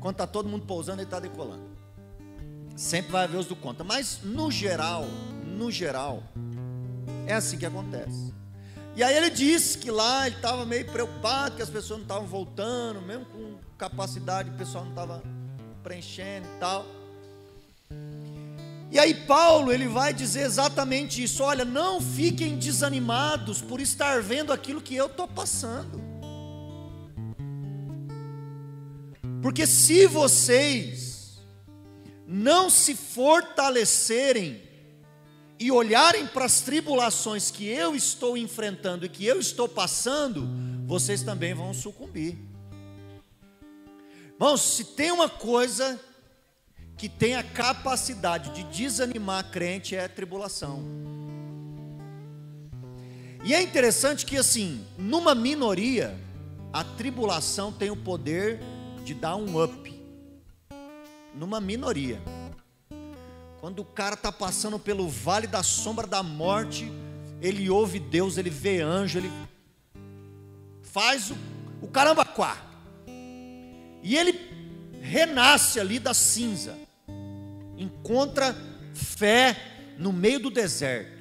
Quando 0.00 0.14
está 0.14 0.26
todo 0.26 0.48
mundo 0.48 0.64
pousando, 0.64 0.98
ele 0.98 1.06
está 1.06 1.18
decolando. 1.18 1.73
Sempre 2.76 3.12
vai 3.12 3.24
haver 3.24 3.38
os 3.38 3.46
do 3.46 3.56
contra. 3.56 3.84
Mas 3.84 4.20
no 4.22 4.50
geral, 4.50 5.06
no 5.44 5.70
geral, 5.70 6.22
é 7.26 7.34
assim 7.34 7.56
que 7.56 7.66
acontece. 7.66 8.34
E 8.96 9.02
aí 9.02 9.16
ele 9.16 9.30
disse 9.30 9.78
que 9.78 9.90
lá 9.90 10.26
ele 10.26 10.36
estava 10.36 10.64
meio 10.64 10.86
preocupado, 10.86 11.56
que 11.56 11.62
as 11.62 11.70
pessoas 11.70 11.98
não 11.98 12.04
estavam 12.04 12.26
voltando, 12.26 13.02
mesmo 13.02 13.24
com 13.26 13.56
capacidade, 13.76 14.50
o 14.50 14.54
pessoal 14.54 14.84
não 14.84 14.90
estava 14.92 15.22
preenchendo 15.82 16.46
e 16.46 16.58
tal. 16.60 16.86
E 18.90 18.98
aí 18.98 19.12
Paulo, 19.12 19.72
ele 19.72 19.88
vai 19.88 20.14
dizer 20.14 20.42
exatamente 20.42 21.20
isso, 21.20 21.42
olha, 21.42 21.64
não 21.64 22.00
fiquem 22.00 22.56
desanimados 22.56 23.60
por 23.60 23.80
estar 23.80 24.22
vendo 24.22 24.52
aquilo 24.52 24.80
que 24.80 24.94
eu 24.94 25.06
estou 25.06 25.26
passando. 25.26 26.00
Porque 29.42 29.66
se 29.66 30.06
vocês 30.06 31.13
não 32.26 32.70
se 32.70 32.94
fortalecerem 32.94 34.62
e 35.58 35.70
olharem 35.70 36.26
para 36.26 36.44
as 36.44 36.60
tribulações 36.60 37.50
que 37.50 37.66
eu 37.66 37.94
estou 37.94 38.36
enfrentando 38.36 39.06
e 39.06 39.08
que 39.08 39.24
eu 39.24 39.38
estou 39.38 39.68
passando, 39.68 40.48
vocês 40.86 41.22
também 41.22 41.54
vão 41.54 41.72
sucumbir. 41.72 42.36
Irmãos, 44.32 44.60
se 44.60 44.84
tem 44.84 45.12
uma 45.12 45.28
coisa 45.28 46.00
que 46.96 47.08
tem 47.08 47.34
a 47.36 47.42
capacidade 47.42 48.50
de 48.50 48.64
desanimar 48.64 49.40
a 49.40 49.48
crente 49.48 49.94
é 49.94 50.04
a 50.04 50.08
tribulação. 50.08 50.82
E 53.44 53.54
é 53.54 53.62
interessante 53.62 54.24
que, 54.24 54.36
assim, 54.36 54.84
numa 54.96 55.34
minoria, 55.34 56.18
a 56.72 56.82
tribulação 56.82 57.70
tem 57.70 57.90
o 57.90 57.96
poder 57.96 58.60
de 59.04 59.12
dar 59.12 59.36
um 59.36 59.62
up. 59.62 60.03
Numa 61.34 61.60
minoria. 61.60 62.20
Quando 63.60 63.80
o 63.80 63.84
cara 63.84 64.14
está 64.14 64.30
passando 64.30 64.78
pelo 64.78 65.08
vale 65.08 65.46
da 65.46 65.62
sombra 65.62 66.06
da 66.06 66.22
morte, 66.22 66.90
ele 67.40 67.68
ouve 67.70 67.98
Deus, 67.98 68.36
ele 68.36 68.50
vê 68.50 68.80
anjo, 68.80 69.18
ele 69.18 69.30
faz 70.82 71.30
o, 71.30 71.36
o 71.80 71.88
caramba 71.88 72.24
quá. 72.24 72.56
E 74.02 74.16
ele 74.16 74.38
renasce 75.00 75.80
ali 75.80 75.98
da 75.98 76.14
cinza, 76.14 76.76
encontra 77.76 78.54
fé 78.92 79.56
no 79.98 80.12
meio 80.12 80.40
do 80.40 80.50
deserto. 80.50 81.14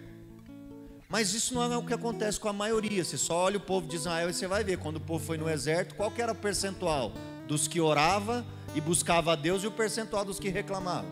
Mas 1.10 1.34
isso 1.34 1.54
não 1.54 1.72
é 1.72 1.78
o 1.78 1.86
que 1.86 1.94
acontece 1.94 2.40
com 2.40 2.50
a 2.50 2.54
maioria. 2.54 3.04
Você 3.04 3.18
só 3.18 3.36
olha 3.36 3.58
o 3.58 3.62
povo 3.62 3.88
de 3.88 3.96
Israel 3.96 4.30
e 4.30 4.34
você 4.34 4.48
vai 4.48 4.64
ver. 4.64 4.80
Quando 4.80 4.98
o 4.98 5.00
povo 5.00 5.24
foi 5.24 5.38
no 5.38 5.48
exército, 5.50 5.96
qual 5.96 6.10
que 6.10 6.22
era 6.22 6.32
o 6.32 6.36
percentual? 6.36 7.14
Dos 7.48 7.68
que 7.68 7.80
orava 7.80 8.44
e 8.76 8.82
buscava 8.82 9.34
a 9.34 9.36
Deus 9.36 9.64
e 9.64 9.68
o 9.68 9.72
percentual 9.72 10.26
dos 10.26 10.40
que 10.40 10.50
reclamavam. 10.50 11.12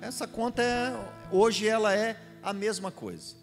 Essa 0.00 0.26
conta 0.26 0.62
é, 0.62 0.94
hoje 1.32 1.66
ela 1.66 1.94
é 1.94 2.16
a 2.42 2.52
mesma 2.52 2.90
coisa. 2.90 3.34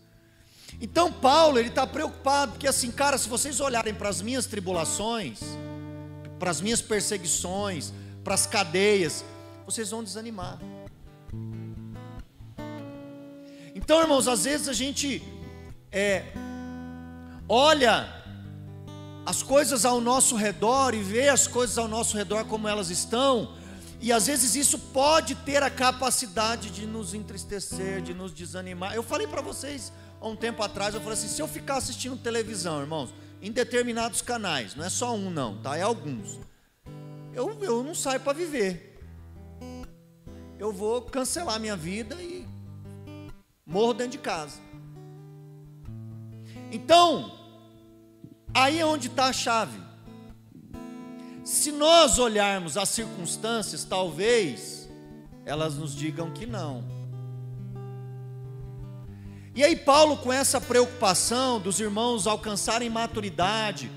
Então 0.80 1.12
Paulo 1.12 1.60
ele 1.60 1.70
está 1.70 1.86
preocupado 1.86 2.54
porque 2.54 2.68
assim, 2.68 2.92
cara, 2.92 3.18
se 3.18 3.28
vocês 3.28 3.60
olharem 3.60 3.94
para 3.94 4.10
as 4.10 4.22
minhas 4.22 4.46
tribulações, 4.46 5.40
para 6.40 6.50
as 6.50 6.62
minhas 6.62 6.82
perseguições, 6.82 7.94
para 8.24 8.34
as 8.34 8.48
cadeias, 8.48 9.24
vocês 9.66 9.90
vão 9.90 10.04
desanimar. 10.04 10.60
Então, 13.76 14.00
irmãos, 14.02 14.28
às 14.28 14.46
vezes 14.46 14.70
a 14.70 14.74
gente 14.74 15.22
é, 15.92 16.24
olha 17.50 18.23
as 19.26 19.42
coisas 19.42 19.86
ao 19.86 20.02
nosso 20.02 20.36
redor 20.36 20.94
e 20.94 21.02
vê 21.02 21.30
as 21.30 21.48
coisas 21.48 21.78
ao 21.78 21.88
nosso 21.88 22.18
redor 22.18 22.46
como 22.46 22.68
elas 22.68 22.90
estão, 22.90 23.56
e 24.02 24.12
às 24.12 24.28
vezes 24.28 24.56
isso 24.56 24.78
pode 24.78 25.34
ter 25.34 25.64
a 25.64 25.70
capacidade 25.70 26.70
de 26.70 26.86
nos 26.86 27.14
entristecer, 27.14 28.02
de 28.02 28.14
nos 28.14 28.34
desanimar. 28.34 28.94
Eu 28.94 29.04
falei 29.04 29.26
para 29.28 29.42
vocês 29.42 29.94
há 30.20 30.28
um 30.28 30.36
tempo 30.36 30.62
atrás, 30.62 30.94
eu 30.94 31.00
falei 31.00 31.18
assim, 31.18 31.30
se 31.30 31.42
eu 31.42 31.48
ficar 31.48 31.78
assistindo 31.78 32.18
televisão, 32.18 32.82
irmãos, 32.82 33.14
em 33.42 33.50
determinados 33.52 34.22
canais, 34.22 34.76
não 34.76 34.84
é 34.84 34.90
só 34.90 35.16
um 35.16 35.30
não, 35.30 35.58
tá? 35.58 35.78
É 35.78 35.82
alguns. 35.82 36.38
Eu, 37.34 37.58
eu 37.62 37.82
não 37.82 37.96
saio 37.96 38.20
para 38.20 38.34
viver. 38.34 39.00
Eu 40.60 40.72
vou 40.72 41.02
cancelar 41.02 41.60
minha 41.60 41.76
vida 41.76 42.22
e 42.22 42.46
morro 43.66 43.94
dentro 43.94 44.12
de 44.12 44.18
casa. 44.18 44.60
Então, 46.72 47.43
aí 48.54 48.80
é 48.80 48.86
onde 48.86 49.08
está 49.08 49.26
a 49.26 49.34
chave. 49.34 49.80
Se 51.44 51.72
nós 51.72 52.20
olharmos 52.20 52.78
as 52.78 52.90
circunstâncias, 52.90 53.84
talvez 53.84 54.90
elas 55.46 55.76
nos 55.76 55.94
digam 55.96 56.32
que 56.32 56.46
não. 56.46 56.84
E 59.56 59.64
aí, 59.64 59.76
Paulo, 59.76 60.18
com 60.18 60.32
essa 60.32 60.60
preocupação 60.60 61.60
dos 61.60 61.80
irmãos 61.80 62.26
alcançarem 62.26 62.90
maturidade, 62.90 63.92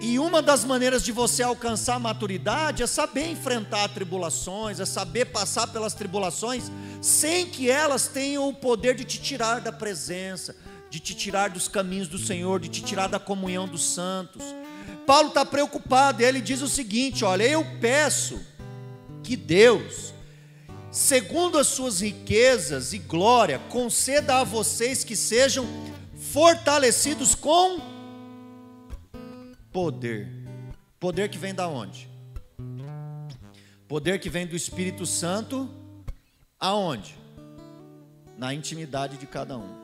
e 0.00 0.18
uma 0.18 0.42
das 0.42 0.64
maneiras 0.64 1.04
de 1.04 1.12
você 1.12 1.42
alcançar 1.42 1.98
maturidade 1.98 2.82
é 2.82 2.86
saber 2.86 3.30
enfrentar 3.30 3.88
tribulações, 3.88 4.80
é 4.80 4.84
saber 4.84 5.26
passar 5.26 5.68
pelas 5.68 5.94
tribulações 5.94 6.70
sem 7.00 7.46
que 7.46 7.70
elas 7.70 8.08
tenham 8.08 8.48
o 8.48 8.54
poder 8.54 8.96
de 8.96 9.04
te 9.04 9.20
tirar 9.20 9.60
da 9.60 9.72
presença, 9.72 10.56
de 10.92 11.00
te 11.00 11.14
tirar 11.14 11.48
dos 11.48 11.68
caminhos 11.68 12.06
do 12.06 12.18
Senhor, 12.18 12.60
de 12.60 12.68
te 12.68 12.82
tirar 12.82 13.06
da 13.06 13.18
comunhão 13.18 13.66
dos 13.66 13.82
santos. 13.82 14.42
Paulo 15.06 15.28
está 15.28 15.42
preocupado 15.42 16.22
ele 16.22 16.38
diz 16.38 16.60
o 16.60 16.68
seguinte: 16.68 17.24
olha, 17.24 17.44
eu 17.44 17.64
peço 17.80 18.38
que 19.22 19.34
Deus, 19.34 20.12
segundo 20.90 21.56
as 21.56 21.68
suas 21.68 22.02
riquezas 22.02 22.92
e 22.92 22.98
glória, 22.98 23.58
conceda 23.70 24.40
a 24.40 24.44
vocês 24.44 25.02
que 25.02 25.16
sejam 25.16 25.66
fortalecidos 26.14 27.34
com 27.34 27.80
poder. 29.72 30.28
Poder 31.00 31.30
que 31.30 31.38
vem 31.38 31.54
da 31.54 31.66
onde? 31.68 32.06
Poder 33.88 34.20
que 34.20 34.28
vem 34.28 34.46
do 34.46 34.54
Espírito 34.54 35.06
Santo, 35.06 35.70
aonde? 36.60 37.16
Na 38.36 38.52
intimidade 38.52 39.16
de 39.16 39.26
cada 39.26 39.56
um. 39.56 39.81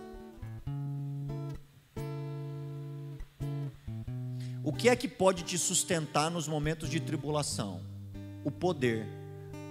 O 4.63 4.73
que 4.73 4.89
é 4.89 4.97
que 4.97 5.07
pode 5.07 5.45
te 5.45 5.57
sustentar 5.57 6.31
nos 6.31 6.49
momentos 6.49 6.91
de 6.91 6.99
tribulação? 6.99 7.81
O 8.45 8.51
poder 8.51 9.07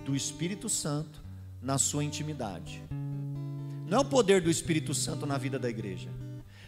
do 0.05 0.15
Espírito 0.15 0.69
Santo 0.69 1.23
na 1.61 1.77
sua 1.77 2.03
intimidade. 2.03 2.81
Não 3.85 3.97
é 3.97 4.01
o 4.01 4.05
poder 4.05 4.41
do 4.41 4.49
Espírito 4.49 4.93
Santo 4.93 5.25
na 5.25 5.37
vida 5.37 5.59
da 5.59 5.69
igreja. 5.69 6.09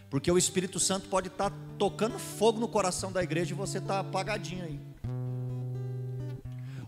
Porque 0.09 0.31
o 0.31 0.37
Espírito 0.37 0.79
Santo 0.79 1.07
pode 1.07 1.27
estar 1.27 1.49
tá 1.49 1.57
tocando 1.77 2.19
fogo 2.19 2.59
no 2.59 2.67
coração 2.67 3.11
da 3.11 3.23
igreja 3.23 3.53
e 3.53 3.57
você 3.57 3.77
está 3.77 3.99
apagadinho 3.99 4.65
aí. 4.65 4.79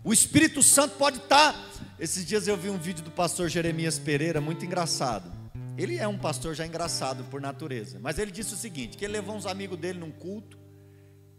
O 0.04 0.12
Espírito 0.12 0.62
Santo 0.64 0.98
pode 0.98 1.18
estar. 1.18 1.54
Tá... 1.54 1.72
Esses 2.00 2.26
dias 2.26 2.48
eu 2.48 2.58
vi 2.58 2.70
um 2.70 2.78
vídeo 2.78 3.04
do 3.04 3.12
pastor 3.12 3.48
Jeremias 3.48 4.00
Pereira, 4.00 4.42
muito 4.42 4.66
engraçado. 4.66 5.32
Ele 5.78 5.98
é 5.98 6.08
um 6.08 6.18
pastor 6.18 6.56
já 6.56 6.66
engraçado 6.66 7.24
por 7.26 7.40
natureza, 7.40 8.00
mas 8.02 8.18
ele 8.18 8.32
disse 8.32 8.54
o 8.54 8.58
seguinte: 8.58 8.98
que 8.98 9.06
ele 9.06 9.14
levou 9.14 9.36
uns 9.36 9.46
amigos 9.46 9.78
dele 9.78 10.00
num 10.00 10.12
culto 10.12 10.61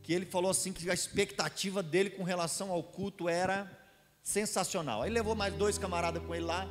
que 0.03 0.13
ele 0.13 0.27
falou 0.27 0.51
assim 0.51 0.73
que 0.73 0.91
a 0.91 0.95
expectativa 0.95 1.83
dele 1.83 2.11
com 2.11 2.23
relação 2.23 2.71
ao 2.71 2.83
culto 2.83 3.29
era 3.29 3.71
sensacional. 4.23 5.03
Aí 5.03 5.11
levou 5.11 5.35
mais 5.35 5.55
dois 5.55 5.79
camaradas 5.79 6.23
com 6.25 6.35
ele 6.35 6.45
lá. 6.45 6.67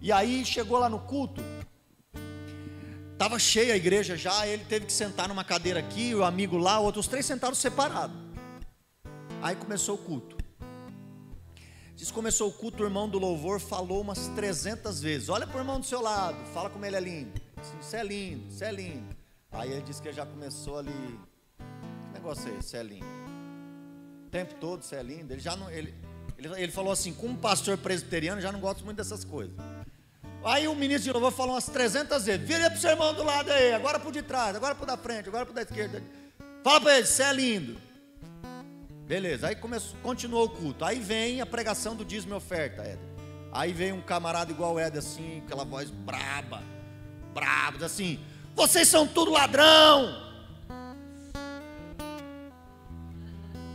E 0.00 0.10
aí 0.10 0.44
chegou 0.44 0.78
lá 0.78 0.88
no 0.88 1.00
culto. 1.00 1.42
Tava 3.18 3.38
cheia 3.38 3.74
a 3.74 3.76
igreja 3.76 4.16
já, 4.16 4.46
ele 4.46 4.64
teve 4.64 4.86
que 4.86 4.92
sentar 4.92 5.28
numa 5.28 5.44
cadeira 5.44 5.78
aqui, 5.78 6.14
o 6.14 6.24
amigo 6.24 6.56
lá, 6.56 6.80
outros 6.80 7.06
três 7.06 7.24
sentaram 7.24 7.54
separados. 7.54 8.16
Aí 9.40 9.54
começou 9.54 9.94
o 9.94 9.98
culto. 9.98 10.36
Diz 11.94 12.10
começou 12.10 12.48
o 12.48 12.52
culto, 12.52 12.82
o 12.82 12.86
irmão 12.86 13.08
do 13.08 13.18
louvor 13.18 13.60
falou 13.60 14.00
umas 14.00 14.26
300 14.28 15.00
vezes. 15.00 15.28
Olha 15.28 15.46
para 15.46 15.56
o 15.56 15.60
irmão 15.60 15.78
do 15.78 15.86
seu 15.86 16.00
lado, 16.00 16.36
fala 16.52 16.68
como 16.68 16.84
ele 16.84 16.96
é 16.96 17.00
lindo. 17.00 17.40
Você 17.80 17.98
é 17.98 18.02
lindo, 18.02 18.50
você 18.50 18.64
é 18.64 18.72
lindo. 18.72 19.16
Aí 19.52 19.70
ele 19.70 19.82
disse 19.82 20.02
que 20.02 20.12
já 20.12 20.26
começou 20.26 20.78
ali. 20.78 21.20
Negócio 22.22 22.48
é 22.54 22.58
esse? 22.58 22.68
Você 22.68 22.82
lindo. 22.84 23.04
O 23.04 24.30
tempo 24.30 24.54
todo 24.60 24.84
você 24.84 25.02
lindo. 25.02 25.32
Ele 25.32 25.40
já 25.40 25.56
não. 25.56 25.68
Ele, 25.68 25.92
ele, 26.38 26.62
ele 26.62 26.70
falou 26.70 26.92
assim: 26.92 27.12
como 27.12 27.36
pastor 27.36 27.76
presbiteriano, 27.76 28.40
já 28.40 28.52
não 28.52 28.60
gosto 28.60 28.84
muito 28.84 28.98
dessas 28.98 29.24
coisas. 29.24 29.52
Aí 30.44 30.68
o 30.68 30.74
ministro 30.76 31.02
de 31.02 31.12
louvor 31.12 31.32
falou 31.32 31.54
umas 31.54 31.66
300 31.66 32.24
vezes: 32.24 32.46
vira 32.46 32.70
para 32.70 32.78
o 32.78 32.80
seu 32.80 32.90
irmão 32.90 33.12
do 33.12 33.24
lado 33.24 33.50
aí, 33.50 33.74
agora 33.74 33.98
para 33.98 34.08
o 34.08 34.12
de 34.12 34.22
trás, 34.22 34.54
agora 34.54 34.72
para 34.72 34.86
da 34.86 34.96
frente, 34.96 35.28
agora 35.28 35.44
para 35.44 35.56
da 35.56 35.62
esquerda. 35.62 36.00
Fala 36.62 36.80
para 36.80 36.98
ele: 36.98 37.06
você 37.08 37.24
é 37.24 37.32
lindo. 37.32 37.76
Beleza, 39.04 39.48
aí 39.48 39.56
começou, 39.56 39.98
continuou 40.00 40.44
o 40.44 40.48
culto. 40.48 40.84
Aí 40.84 41.00
vem 41.00 41.40
a 41.40 41.46
pregação 41.46 41.96
do 41.96 42.04
dízimo 42.04 42.34
e 42.34 42.36
oferta, 42.36 42.82
Éder. 42.82 42.98
Aí 43.50 43.72
vem 43.72 43.90
um 43.90 44.00
camarada 44.00 44.52
igual 44.52 44.76
o 44.76 44.78
assim, 44.78 45.42
aquela 45.44 45.64
voz 45.64 45.90
braba, 45.90 46.62
brabo, 47.34 47.84
assim: 47.84 48.20
vocês 48.54 48.86
são 48.86 49.08
tudo 49.08 49.32
ladrão. 49.32 50.31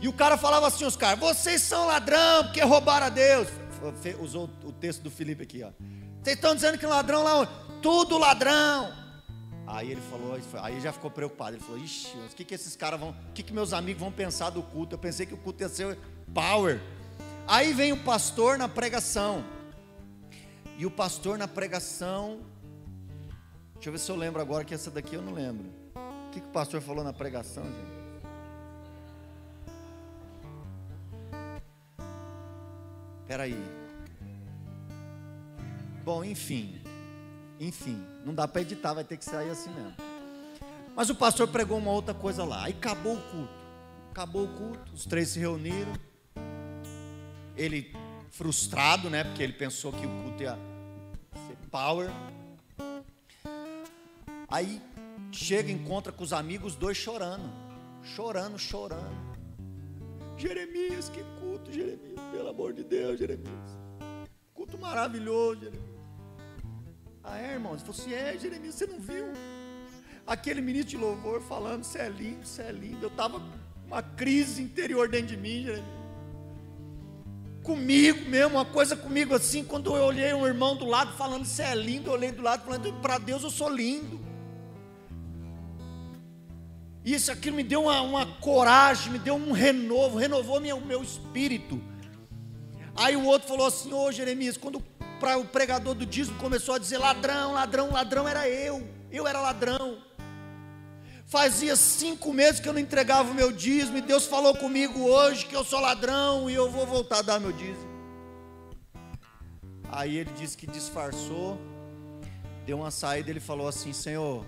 E 0.00 0.08
o 0.08 0.12
cara 0.12 0.36
falava 0.36 0.66
assim, 0.66 0.84
os 0.84 0.96
caras, 0.96 1.18
vocês 1.18 1.62
são 1.62 1.86
ladrão, 1.86 2.44
porque 2.44 2.60
roubaram 2.60 3.06
a 3.06 3.10
Deus. 3.10 3.48
Usou 4.20 4.48
o 4.64 4.72
texto 4.72 5.02
do 5.02 5.10
Felipe 5.10 5.42
aqui, 5.42 5.62
ó. 5.62 5.70
Vocês 6.22 6.36
estão 6.36 6.54
dizendo 6.54 6.78
que 6.78 6.86
ladrão 6.86 7.22
lá, 7.22 7.46
tudo 7.82 8.18
ladrão. 8.18 8.92
Aí 9.66 9.90
ele 9.90 10.00
falou, 10.00 10.38
aí 10.62 10.80
já 10.80 10.92
ficou 10.92 11.10
preocupado. 11.10 11.56
Ele 11.56 11.62
falou, 11.62 11.78
ixi, 11.78 12.16
o 12.16 12.34
que, 12.34 12.44
que 12.44 12.54
esses 12.54 12.74
caras 12.74 12.98
vão, 12.98 13.10
o 13.10 13.32
que, 13.32 13.42
que 13.42 13.52
meus 13.52 13.72
amigos 13.72 14.00
vão 14.00 14.10
pensar 14.10 14.50
do 14.50 14.62
culto? 14.62 14.94
Eu 14.94 14.98
pensei 14.98 15.26
que 15.26 15.34
o 15.34 15.38
culto 15.38 15.62
ia 15.62 15.68
ser 15.68 15.98
power. 16.32 16.80
Aí 17.46 17.72
vem 17.72 17.92
o 17.92 17.96
pastor 17.96 18.56
na 18.56 18.68
pregação. 18.68 19.44
E 20.76 20.86
o 20.86 20.90
pastor 20.90 21.36
na 21.36 21.48
pregação 21.48 22.40
Deixa 23.78 23.90
eu 23.90 23.92
ver 23.92 23.98
se 24.00 24.10
eu 24.10 24.16
lembro 24.16 24.42
agora 24.42 24.64
que 24.64 24.74
essa 24.74 24.90
daqui 24.90 25.14
eu 25.14 25.22
não 25.22 25.32
lembro. 25.32 25.66
O 25.94 26.30
que, 26.32 26.40
que 26.40 26.48
o 26.48 26.50
pastor 26.50 26.80
falou 26.80 27.04
na 27.04 27.12
pregação, 27.12 27.62
gente? 27.62 27.97
Espera 33.28 33.42
aí. 33.42 33.62
Bom, 36.02 36.24
enfim. 36.24 36.80
Enfim, 37.60 38.02
não 38.24 38.34
dá 38.34 38.48
para 38.48 38.62
editar, 38.62 38.94
vai 38.94 39.04
ter 39.04 39.18
que 39.18 39.24
sair 39.26 39.50
assim 39.50 39.68
mesmo. 39.68 39.94
Mas 40.96 41.10
o 41.10 41.14
pastor 41.14 41.46
pregou 41.48 41.76
uma 41.76 41.90
outra 41.90 42.14
coisa 42.14 42.42
lá. 42.42 42.64
Aí 42.64 42.72
acabou 42.72 43.16
o 43.16 43.20
culto. 43.20 43.52
Acabou 44.12 44.46
o 44.46 44.48
culto, 44.48 44.94
os 44.94 45.04
três 45.04 45.28
se 45.28 45.38
reuniram. 45.38 45.92
Ele 47.54 47.94
frustrado, 48.30 49.10
né? 49.10 49.24
Porque 49.24 49.42
ele 49.42 49.52
pensou 49.52 49.92
que 49.92 50.06
o 50.06 50.22
culto 50.22 50.42
ia 50.42 50.58
ser 51.46 51.56
power. 51.70 52.08
Aí 54.48 54.80
chega, 55.30 55.70
encontra 55.70 56.10
com 56.10 56.24
os 56.24 56.32
amigos, 56.32 56.74
dois 56.74 56.96
chorando, 56.96 57.52
chorando, 58.02 58.58
chorando. 58.58 59.28
Jeremias, 60.38 61.10
que 61.10 61.22
culto, 61.38 61.70
Jeremias, 61.70 62.17
amor 62.58 62.72
de 62.72 62.82
Deus, 62.82 63.20
Jeremias. 63.20 63.70
Culto 64.52 64.76
maravilhoso, 64.76 65.60
Jeremias. 65.60 65.84
Ah, 67.22 67.38
é, 67.38 67.52
irmão? 67.52 67.78
Falou 67.78 67.94
assim: 67.94 68.12
é, 68.12 68.36
Jeremias, 68.36 68.74
você 68.74 68.86
não 68.86 68.98
viu? 68.98 69.26
Aquele 70.26 70.60
ministro 70.60 70.90
de 70.90 70.96
louvor 70.96 71.40
falando: 71.40 71.84
você 71.84 71.98
é 71.98 72.08
lindo, 72.08 72.44
você 72.44 72.62
é 72.62 72.72
lindo. 72.72 73.04
Eu 73.04 73.08
estava 73.10 73.40
uma 73.86 74.02
crise 74.02 74.60
interior 74.60 75.08
dentro 75.08 75.28
de 75.28 75.36
mim, 75.36 75.62
Jeremias. 75.62 75.98
Comigo 77.62 78.28
mesmo, 78.28 78.56
uma 78.56 78.64
coisa 78.64 78.96
comigo 78.96 79.34
assim. 79.34 79.62
Quando 79.62 79.94
eu 79.94 80.02
olhei 80.02 80.34
um 80.34 80.44
irmão 80.44 80.74
do 80.74 80.84
lado 80.84 81.12
falando: 81.12 81.44
você 81.44 81.62
é 81.62 81.76
lindo, 81.76 82.10
eu 82.10 82.14
olhei 82.14 82.32
do 82.32 82.42
lado 82.42 82.64
falando: 82.64 82.92
para 83.00 83.18
Deus 83.18 83.44
eu 83.44 83.50
sou 83.50 83.70
lindo. 83.70 84.18
Isso, 87.04 87.30
aquilo 87.30 87.56
me 87.56 87.62
deu 87.62 87.84
uma, 87.84 88.02
uma 88.02 88.26
coragem, 88.26 89.12
me 89.12 89.18
deu 89.20 89.36
um 89.36 89.52
renovo, 89.52 90.18
renovou 90.18 90.60
meu, 90.60 90.80
meu 90.80 91.02
espírito. 91.02 91.80
Aí 92.98 93.16
o 93.16 93.24
outro 93.24 93.48
falou 93.48 93.66
assim: 93.66 93.92
Ô 93.92 94.10
Jeremias, 94.10 94.56
quando 94.56 94.76
o 94.76 95.44
pregador 95.44 95.94
do 95.94 96.04
dízimo 96.04 96.38
começou 96.38 96.74
a 96.74 96.78
dizer 96.78 96.98
ladrão, 96.98 97.52
ladrão, 97.52 97.92
ladrão, 97.92 98.28
era 98.28 98.48
eu, 98.48 98.86
eu 99.10 99.26
era 99.26 99.40
ladrão. 99.40 99.98
Fazia 101.24 101.76
cinco 101.76 102.32
meses 102.32 102.58
que 102.58 102.68
eu 102.68 102.72
não 102.72 102.80
entregava 102.80 103.30
o 103.30 103.34
meu 103.34 103.52
dízimo, 103.52 103.98
e 103.98 104.00
Deus 104.00 104.26
falou 104.26 104.56
comigo 104.56 105.00
hoje 105.00 105.46
que 105.46 105.54
eu 105.54 105.62
sou 105.62 105.78
ladrão 105.78 106.48
e 106.48 106.54
eu 106.54 106.70
vou 106.70 106.86
voltar 106.86 107.18
a 107.18 107.22
dar 107.22 107.40
meu 107.40 107.52
dízimo. 107.52 107.88
Aí 109.90 110.16
ele 110.16 110.30
disse 110.32 110.56
que 110.56 110.66
disfarçou, 110.66 111.58
deu 112.66 112.78
uma 112.78 112.90
saída, 112.90 113.30
ele 113.30 113.40
falou 113.40 113.68
assim: 113.68 113.92
Senhor, 113.92 114.44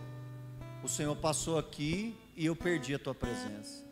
o 0.82 0.88
Senhor 0.88 1.14
passou 1.14 1.56
aqui 1.56 2.16
e 2.36 2.46
eu 2.46 2.56
perdi 2.56 2.94
a 2.94 2.98
tua 2.98 3.14
presença. 3.14 3.89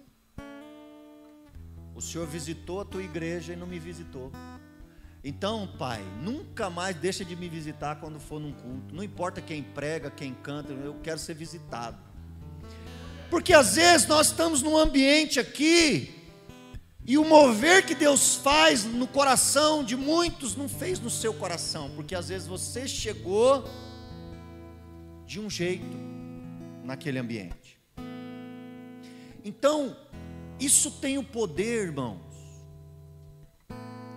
O 1.98 2.00
Senhor 2.00 2.28
visitou 2.28 2.80
a 2.80 2.84
tua 2.84 3.02
igreja 3.02 3.54
e 3.54 3.56
não 3.56 3.66
me 3.66 3.76
visitou. 3.76 4.30
Então, 5.24 5.68
Pai, 5.76 6.00
nunca 6.22 6.70
mais 6.70 6.94
deixa 6.94 7.24
de 7.24 7.34
me 7.34 7.48
visitar 7.48 7.96
quando 7.96 8.20
for 8.20 8.38
num 8.38 8.52
culto. 8.52 8.94
Não 8.94 9.02
importa 9.02 9.40
quem 9.40 9.64
prega, 9.64 10.08
quem 10.08 10.32
canta, 10.32 10.72
eu 10.72 10.94
quero 11.02 11.18
ser 11.18 11.34
visitado. 11.34 11.98
Porque 13.28 13.52
às 13.52 13.74
vezes 13.74 14.06
nós 14.06 14.28
estamos 14.28 14.62
num 14.62 14.76
ambiente 14.76 15.40
aqui 15.40 16.14
e 17.04 17.18
o 17.18 17.24
mover 17.24 17.84
que 17.84 17.96
Deus 17.96 18.36
faz 18.36 18.84
no 18.84 19.08
coração 19.08 19.82
de 19.82 19.96
muitos 19.96 20.54
não 20.54 20.68
fez 20.68 21.00
no 21.00 21.10
seu 21.10 21.34
coração, 21.34 21.90
porque 21.96 22.14
às 22.14 22.28
vezes 22.28 22.46
você 22.46 22.86
chegou 22.86 23.68
de 25.26 25.40
um 25.40 25.50
jeito 25.50 25.96
naquele 26.84 27.18
ambiente. 27.18 27.76
Então, 29.44 29.96
isso 30.58 30.90
tem 30.90 31.18
o 31.18 31.24
poder, 31.24 31.86
irmãos, 31.86 32.20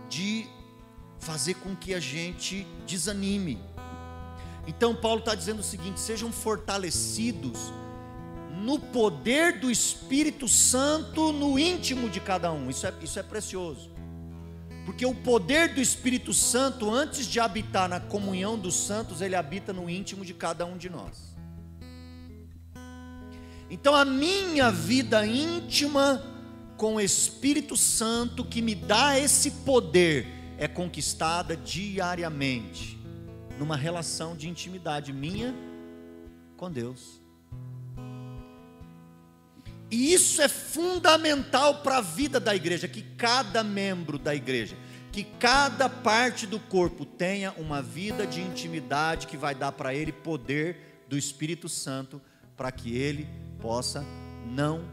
de 0.09 0.47
fazer 1.19 1.55
com 1.55 1.75
que 1.75 1.93
a 1.93 1.99
gente 1.99 2.65
desanime. 2.85 3.59
Então, 4.67 4.95
Paulo 4.95 5.19
está 5.19 5.35
dizendo 5.35 5.59
o 5.59 5.63
seguinte: 5.63 5.99
sejam 5.99 6.31
fortalecidos 6.31 7.71
no 8.61 8.79
poder 8.79 9.59
do 9.59 9.71
Espírito 9.71 10.47
Santo 10.47 11.31
no 11.31 11.57
íntimo 11.57 12.09
de 12.09 12.19
cada 12.19 12.51
um. 12.51 12.69
Isso 12.69 12.85
é, 12.85 12.93
isso 13.01 13.19
é 13.19 13.23
precioso. 13.23 13.89
Porque 14.85 15.05
o 15.05 15.13
poder 15.13 15.73
do 15.73 15.81
Espírito 15.81 16.33
Santo, 16.33 16.91
antes 16.91 17.25
de 17.25 17.39
habitar 17.39 17.87
na 17.87 17.99
comunhão 17.99 18.57
dos 18.57 18.75
santos, 18.75 19.21
ele 19.21 19.35
habita 19.35 19.71
no 19.71 19.89
íntimo 19.89 20.25
de 20.25 20.33
cada 20.33 20.65
um 20.65 20.77
de 20.77 20.89
nós. 20.89 21.31
Então 23.69 23.95
a 23.95 24.03
minha 24.03 24.69
vida 24.69 25.25
íntima 25.25 26.21
com 26.81 26.95
o 26.95 26.99
Espírito 26.99 27.77
Santo 27.77 28.43
que 28.43 28.59
me 28.59 28.73
dá 28.73 29.15
esse 29.15 29.51
poder 29.51 30.25
é 30.57 30.67
conquistada 30.67 31.55
diariamente 31.55 32.97
numa 33.59 33.77
relação 33.77 34.35
de 34.35 34.49
intimidade 34.49 35.13
minha 35.13 35.53
com 36.57 36.71
Deus. 36.71 37.21
E 39.91 40.11
isso 40.11 40.41
é 40.41 40.47
fundamental 40.47 41.83
para 41.83 41.97
a 41.97 42.01
vida 42.01 42.39
da 42.39 42.55
igreja, 42.55 42.87
que 42.87 43.03
cada 43.03 43.63
membro 43.63 44.17
da 44.17 44.33
igreja, 44.33 44.75
que 45.11 45.23
cada 45.23 45.87
parte 45.87 46.47
do 46.47 46.59
corpo 46.59 47.05
tenha 47.05 47.51
uma 47.59 47.79
vida 47.79 48.25
de 48.25 48.41
intimidade 48.41 49.27
que 49.27 49.37
vai 49.37 49.53
dar 49.53 49.73
para 49.73 49.93
ele 49.93 50.11
poder 50.11 51.03
do 51.07 51.15
Espírito 51.15 51.69
Santo 51.69 52.19
para 52.57 52.71
que 52.71 52.97
ele 52.97 53.29
possa 53.59 54.03
não 54.47 54.83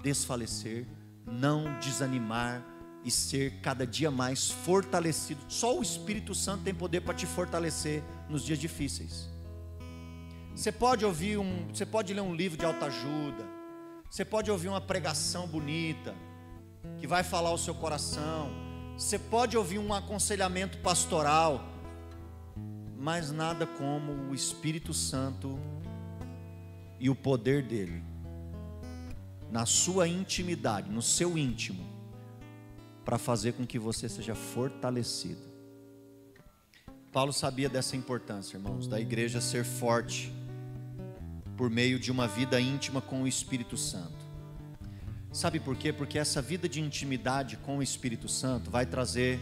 desfalecer, 0.00 0.86
não 1.30 1.78
desanimar 1.78 2.64
e 3.04 3.10
ser 3.10 3.60
cada 3.60 3.86
dia 3.86 4.10
mais 4.10 4.50
fortalecido. 4.50 5.40
Só 5.48 5.78
o 5.78 5.82
Espírito 5.82 6.34
Santo 6.34 6.64
tem 6.64 6.74
poder 6.74 7.00
para 7.00 7.14
te 7.14 7.26
fortalecer 7.26 8.02
nos 8.28 8.44
dias 8.44 8.58
difíceis. 8.58 9.28
Você 10.54 10.72
pode 10.72 11.04
ouvir 11.04 11.38
um, 11.38 11.68
você 11.72 11.86
pode 11.86 12.12
ler 12.12 12.20
um 12.20 12.34
livro 12.34 12.58
de 12.58 12.64
autoajuda, 12.64 13.46
você 14.10 14.24
pode 14.24 14.50
ouvir 14.50 14.68
uma 14.68 14.80
pregação 14.80 15.46
bonita 15.46 16.14
que 16.98 17.06
vai 17.06 17.22
falar 17.22 17.52
o 17.52 17.58
seu 17.58 17.74
coração, 17.74 18.50
você 18.96 19.18
pode 19.18 19.56
ouvir 19.56 19.78
um 19.78 19.94
aconselhamento 19.94 20.78
pastoral, 20.78 21.64
mas 22.98 23.30
nada 23.30 23.66
como 23.66 24.12
o 24.28 24.34
Espírito 24.34 24.92
Santo 24.92 25.56
e 26.98 27.08
o 27.08 27.14
poder 27.14 27.62
dele. 27.62 28.07
Na 29.50 29.64
sua 29.66 30.06
intimidade, 30.06 30.90
no 30.90 31.02
seu 31.02 31.38
íntimo, 31.38 31.84
para 33.04 33.18
fazer 33.18 33.52
com 33.52 33.66
que 33.66 33.78
você 33.78 34.08
seja 34.08 34.34
fortalecido. 34.34 35.48
Paulo 37.10 37.32
sabia 37.32 37.68
dessa 37.68 37.96
importância, 37.96 38.56
irmãos, 38.56 38.86
da 38.86 39.00
igreja 39.00 39.40
ser 39.40 39.64
forte 39.64 40.32
por 41.56 41.70
meio 41.70 41.98
de 41.98 42.12
uma 42.12 42.28
vida 42.28 42.60
íntima 42.60 43.00
com 43.00 43.22
o 43.22 43.26
Espírito 43.26 43.76
Santo. 43.76 44.28
Sabe 45.32 45.58
por 45.58 45.76
quê? 45.76 45.92
Porque 45.92 46.18
essa 46.18 46.40
vida 46.40 46.68
de 46.68 46.80
intimidade 46.80 47.56
com 47.58 47.78
o 47.78 47.82
Espírito 47.82 48.28
Santo 48.28 48.70
vai 48.70 48.86
trazer 48.86 49.40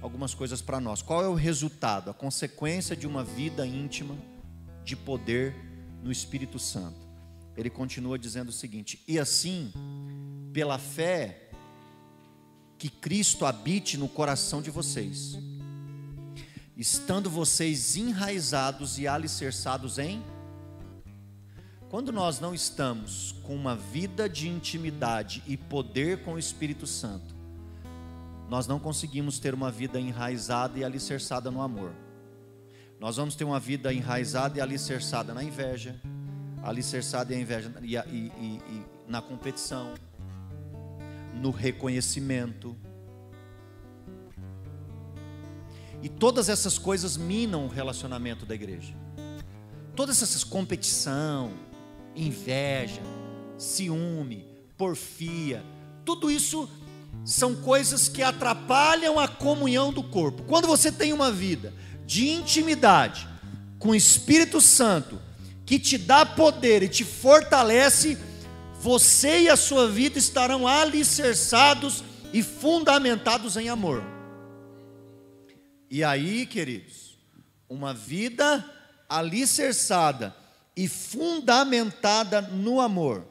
algumas 0.00 0.34
coisas 0.34 0.62
para 0.62 0.80
nós. 0.80 1.02
Qual 1.02 1.22
é 1.22 1.28
o 1.28 1.34
resultado, 1.34 2.10
a 2.10 2.14
consequência 2.14 2.96
de 2.96 3.06
uma 3.06 3.24
vida 3.24 3.66
íntima 3.66 4.16
de 4.84 4.94
poder 4.94 5.54
no 6.02 6.12
Espírito 6.12 6.58
Santo? 6.58 7.09
Ele 7.60 7.70
continua 7.70 8.18
dizendo 8.18 8.48
o 8.48 8.52
seguinte: 8.52 9.02
E 9.06 9.18
assim, 9.18 9.72
pela 10.52 10.78
fé, 10.78 11.50
que 12.78 12.88
Cristo 12.88 13.44
habite 13.44 13.98
no 13.98 14.08
coração 14.08 14.62
de 14.62 14.70
vocês, 14.70 15.38
estando 16.74 17.28
vocês 17.28 17.96
enraizados 17.96 18.98
e 18.98 19.06
alicerçados 19.06 19.98
em 19.98 20.22
quando 21.90 22.12
nós 22.12 22.40
não 22.40 22.54
estamos 22.54 23.32
com 23.42 23.54
uma 23.54 23.74
vida 23.74 24.28
de 24.28 24.48
intimidade 24.48 25.42
e 25.46 25.56
poder 25.56 26.22
com 26.22 26.34
o 26.34 26.38
Espírito 26.38 26.86
Santo, 26.86 27.34
nós 28.48 28.66
não 28.66 28.78
conseguimos 28.78 29.38
ter 29.38 29.52
uma 29.52 29.70
vida 29.70 30.00
enraizada 30.00 30.78
e 30.78 30.84
alicerçada 30.84 31.50
no 31.50 31.60
amor. 31.60 31.92
Nós 33.00 33.16
vamos 33.16 33.34
ter 33.34 33.44
uma 33.44 33.58
vida 33.58 33.92
enraizada 33.92 34.56
e 34.56 34.60
alicerçada 34.60 35.34
na 35.34 35.42
inveja, 35.42 36.00
alicerçada 36.62 37.34
em 37.34 37.42
inveja 37.42 37.72
e, 37.82 37.96
e, 37.96 38.00
e, 38.06 38.84
na 39.06 39.20
competição, 39.20 39.94
no 41.34 41.50
reconhecimento. 41.50 42.76
E 46.02 46.08
todas 46.08 46.48
essas 46.48 46.78
coisas 46.78 47.16
minam 47.16 47.66
o 47.66 47.68
relacionamento 47.68 48.46
da 48.46 48.54
igreja. 48.54 48.94
Todas 49.94 50.22
essas 50.22 50.44
competição, 50.44 51.52
inveja, 52.14 53.02
ciúme, 53.58 54.46
porfia, 54.76 55.62
tudo 56.04 56.30
isso 56.30 56.68
são 57.24 57.54
coisas 57.54 58.08
que 58.08 58.22
atrapalham 58.22 59.18
a 59.18 59.28
comunhão 59.28 59.92
do 59.92 60.02
corpo. 60.02 60.42
Quando 60.44 60.66
você 60.66 60.90
tem 60.90 61.12
uma 61.12 61.30
vida 61.30 61.74
de 62.06 62.28
intimidade 62.28 63.28
com 63.78 63.90
o 63.90 63.94
Espírito 63.94 64.60
Santo, 64.60 65.20
que 65.70 65.78
te 65.78 65.96
dá 65.96 66.26
poder 66.26 66.82
e 66.82 66.88
te 66.88 67.04
fortalece, 67.04 68.18
você 68.80 69.42
e 69.42 69.48
a 69.48 69.54
sua 69.56 69.88
vida 69.88 70.18
estarão 70.18 70.66
alicerçados 70.66 72.02
e 72.32 72.42
fundamentados 72.42 73.56
em 73.56 73.68
amor. 73.68 74.02
E 75.88 76.02
aí, 76.02 76.44
queridos, 76.44 77.16
uma 77.68 77.94
vida 77.94 78.68
alicerçada 79.08 80.34
e 80.76 80.88
fundamentada 80.88 82.40
no 82.40 82.80
amor, 82.80 83.24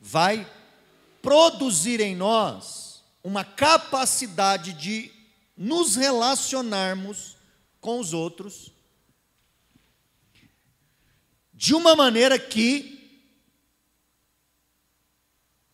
vai 0.00 0.50
produzir 1.20 2.00
em 2.00 2.16
nós 2.16 3.04
uma 3.22 3.44
capacidade 3.44 4.72
de 4.72 5.12
nos 5.54 5.96
relacionarmos 5.96 7.36
com 7.78 8.00
os 8.00 8.14
outros 8.14 8.77
de 11.58 11.74
uma 11.74 11.94
maneira 11.94 12.38
que. 12.38 12.94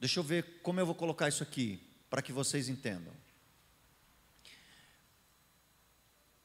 Deixa 0.01 0.19
eu 0.19 0.25
ver 0.25 0.61
como 0.63 0.81
eu 0.81 0.87
vou 0.87 0.97
colocar 0.97 1.29
isso 1.29 1.45
aqui, 1.45 1.79
para 2.11 2.21
que 2.21 2.33
vocês 2.33 2.69
entendam. 2.69 3.13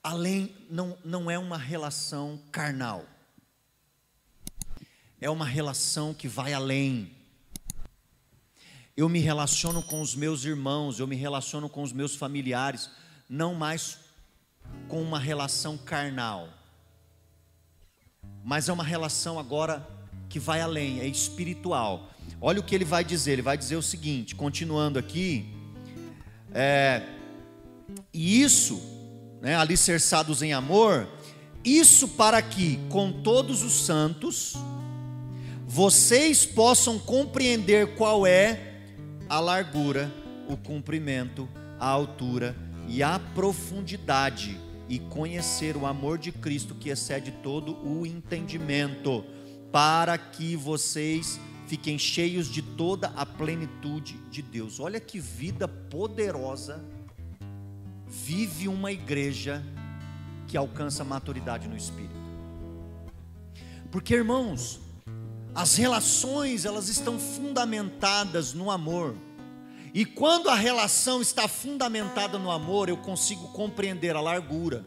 Além, 0.03 0.55
não, 0.69 0.97
não 1.03 1.31
é 1.31 1.39
uma 1.39 1.57
relação 1.57 2.39
carnal 2.51 3.05
é 5.21 5.29
uma 5.29 5.45
relação 5.45 6.13
que 6.13 6.27
vai 6.27 6.53
além. 6.53 7.11
Eu 8.95 9.09
me 9.09 9.19
relaciono 9.19 9.81
com 9.81 10.01
os 10.01 10.15
meus 10.15 10.45
irmãos, 10.45 10.99
eu 10.99 11.07
me 11.07 11.15
relaciono 11.15 11.69
com 11.69 11.83
os 11.83 11.91
meus 11.91 12.15
familiares, 12.15 12.89
não 13.27 13.53
mais 13.53 13.99
com 14.87 15.01
uma 15.01 15.19
relação 15.19 15.77
carnal, 15.77 16.49
mas 18.43 18.69
é 18.69 18.73
uma 18.73 18.83
relação 18.83 19.39
agora 19.39 19.87
que 20.27 20.39
vai 20.39 20.61
além, 20.61 20.99
é 20.99 21.07
espiritual. 21.07 22.09
Olha 22.41 22.59
o 22.59 22.63
que 22.63 22.75
ele 22.75 22.85
vai 22.85 23.03
dizer, 23.03 23.33
ele 23.33 23.41
vai 23.41 23.57
dizer 23.57 23.75
o 23.75 23.81
seguinte, 23.81 24.35
continuando 24.35 24.99
aqui, 24.99 25.53
é, 26.53 27.03
e 28.13 28.41
isso, 28.41 28.81
né, 29.41 29.55
alicerçados 29.55 30.41
em 30.41 30.53
amor, 30.53 31.07
isso 31.63 32.07
para 32.07 32.41
que 32.41 32.79
com 32.89 33.11
todos 33.11 33.63
os 33.63 33.85
santos, 33.85 34.53
vocês 35.65 36.45
possam 36.45 36.97
compreender 36.97 37.95
qual 37.95 38.25
é 38.25 38.75
a 39.27 39.39
largura, 39.39 40.11
o 40.47 40.57
comprimento, 40.57 41.47
a 41.79 41.87
altura 41.87 42.55
e 42.87 43.03
a 43.03 43.19
profundidade 43.19 44.68
e 44.89 44.97
conhecer 44.97 45.77
o 45.77 45.85
amor 45.85 46.17
de 46.17 46.31
Cristo 46.31 46.73
que 46.73 46.89
excede 46.89 47.31
todo 47.31 47.77
o 47.87 48.05
entendimento, 48.05 49.23
para 49.71 50.17
que 50.17 50.55
vocês 50.55 51.39
fiquem 51.67 51.99
cheios 51.99 52.47
de 52.47 52.63
toda 52.63 53.09
a 53.09 53.23
plenitude 53.23 54.17
de 54.31 54.41
Deus. 54.41 54.79
Olha 54.79 54.99
que 54.99 55.19
vida 55.19 55.67
poderosa 55.67 56.83
vive 58.07 58.67
uma 58.67 58.91
igreja 58.91 59.63
que 60.47 60.57
alcança 60.57 61.03
maturidade 61.03 61.67
no 61.67 61.77
espírito. 61.77 62.09
Porque, 63.91 64.15
irmãos, 64.15 64.79
as 65.53 65.75
relações, 65.75 66.65
elas 66.65 66.89
estão 66.89 67.19
fundamentadas 67.19 68.53
no 68.53 68.71
amor. 68.71 69.15
E 69.93 70.05
quando 70.05 70.49
a 70.49 70.55
relação 70.55 71.21
está 71.21 71.47
fundamentada 71.47 72.37
no 72.37 72.51
amor, 72.51 72.89
eu 72.89 72.97
consigo 72.97 73.47
compreender 73.49 74.15
a 74.15 74.21
largura. 74.21 74.85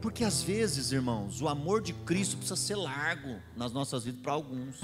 Porque 0.00 0.24
às 0.24 0.42
vezes, 0.42 0.92
irmãos, 0.92 1.40
o 1.42 1.48
amor 1.48 1.82
de 1.82 1.92
Cristo 1.92 2.36
precisa 2.36 2.56
ser 2.56 2.76
largo 2.76 3.36
nas 3.56 3.72
nossas 3.72 4.04
vidas 4.04 4.20
para 4.22 4.32
alguns. 4.32 4.80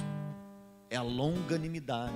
É 0.91 0.97
a 0.97 1.03
longanimidade. 1.03 2.13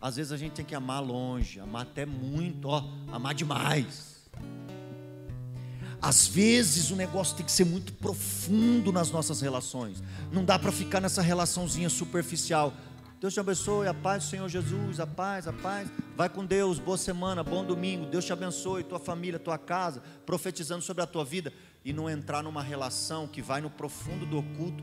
Às 0.00 0.16
vezes 0.16 0.32
a 0.32 0.36
gente 0.36 0.52
tem 0.52 0.64
que 0.64 0.74
amar 0.74 1.02
longe, 1.02 1.60
amar 1.60 1.82
até 1.82 2.06
muito, 2.06 2.68
ó, 2.68 2.82
amar 3.12 3.34
demais. 3.34 4.10
Às 6.00 6.26
vezes 6.26 6.90
o 6.90 6.96
negócio 6.96 7.36
tem 7.36 7.44
que 7.44 7.52
ser 7.52 7.66
muito 7.66 7.92
profundo 7.92 8.90
nas 8.90 9.10
nossas 9.10 9.42
relações. 9.42 10.02
Não 10.32 10.42
dá 10.42 10.58
para 10.58 10.72
ficar 10.72 11.00
nessa 11.00 11.20
relaçãozinha 11.20 11.90
superficial. 11.90 12.72
Deus 13.20 13.34
te 13.34 13.40
abençoe, 13.40 13.86
a 13.86 13.92
paz 13.92 14.24
do 14.24 14.30
Senhor 14.30 14.48
Jesus, 14.48 14.98
a 14.98 15.06
paz, 15.06 15.46
a 15.46 15.52
paz. 15.52 15.90
Vai 16.16 16.26
com 16.30 16.42
Deus, 16.42 16.78
boa 16.78 16.96
semana, 16.96 17.44
bom 17.44 17.62
domingo. 17.62 18.06
Deus 18.06 18.24
te 18.24 18.32
abençoe, 18.32 18.82
tua 18.82 18.98
família, 18.98 19.38
tua 19.38 19.58
casa, 19.58 20.02
profetizando 20.24 20.82
sobre 20.82 21.02
a 21.02 21.06
tua 21.06 21.22
vida 21.22 21.52
e 21.84 21.92
não 21.92 22.08
entrar 22.08 22.42
numa 22.42 22.62
relação 22.62 23.28
que 23.28 23.42
vai 23.42 23.60
no 23.60 23.68
profundo 23.68 24.24
do 24.24 24.38
oculto 24.38 24.82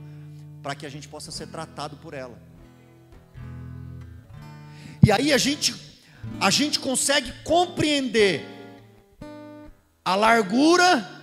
para 0.62 0.76
que 0.76 0.86
a 0.86 0.90
gente 0.90 1.08
possa 1.08 1.32
ser 1.32 1.48
tratado 1.48 1.98
por 1.98 2.14
ela. 2.14 2.40
E 5.04 5.12
aí 5.12 5.34
a 5.34 5.38
gente 5.40 5.74
a 6.40 6.52
gente 6.52 6.80
consegue 6.80 7.32
compreender 7.44 8.46
a 10.06 10.14
largura, 10.14 11.17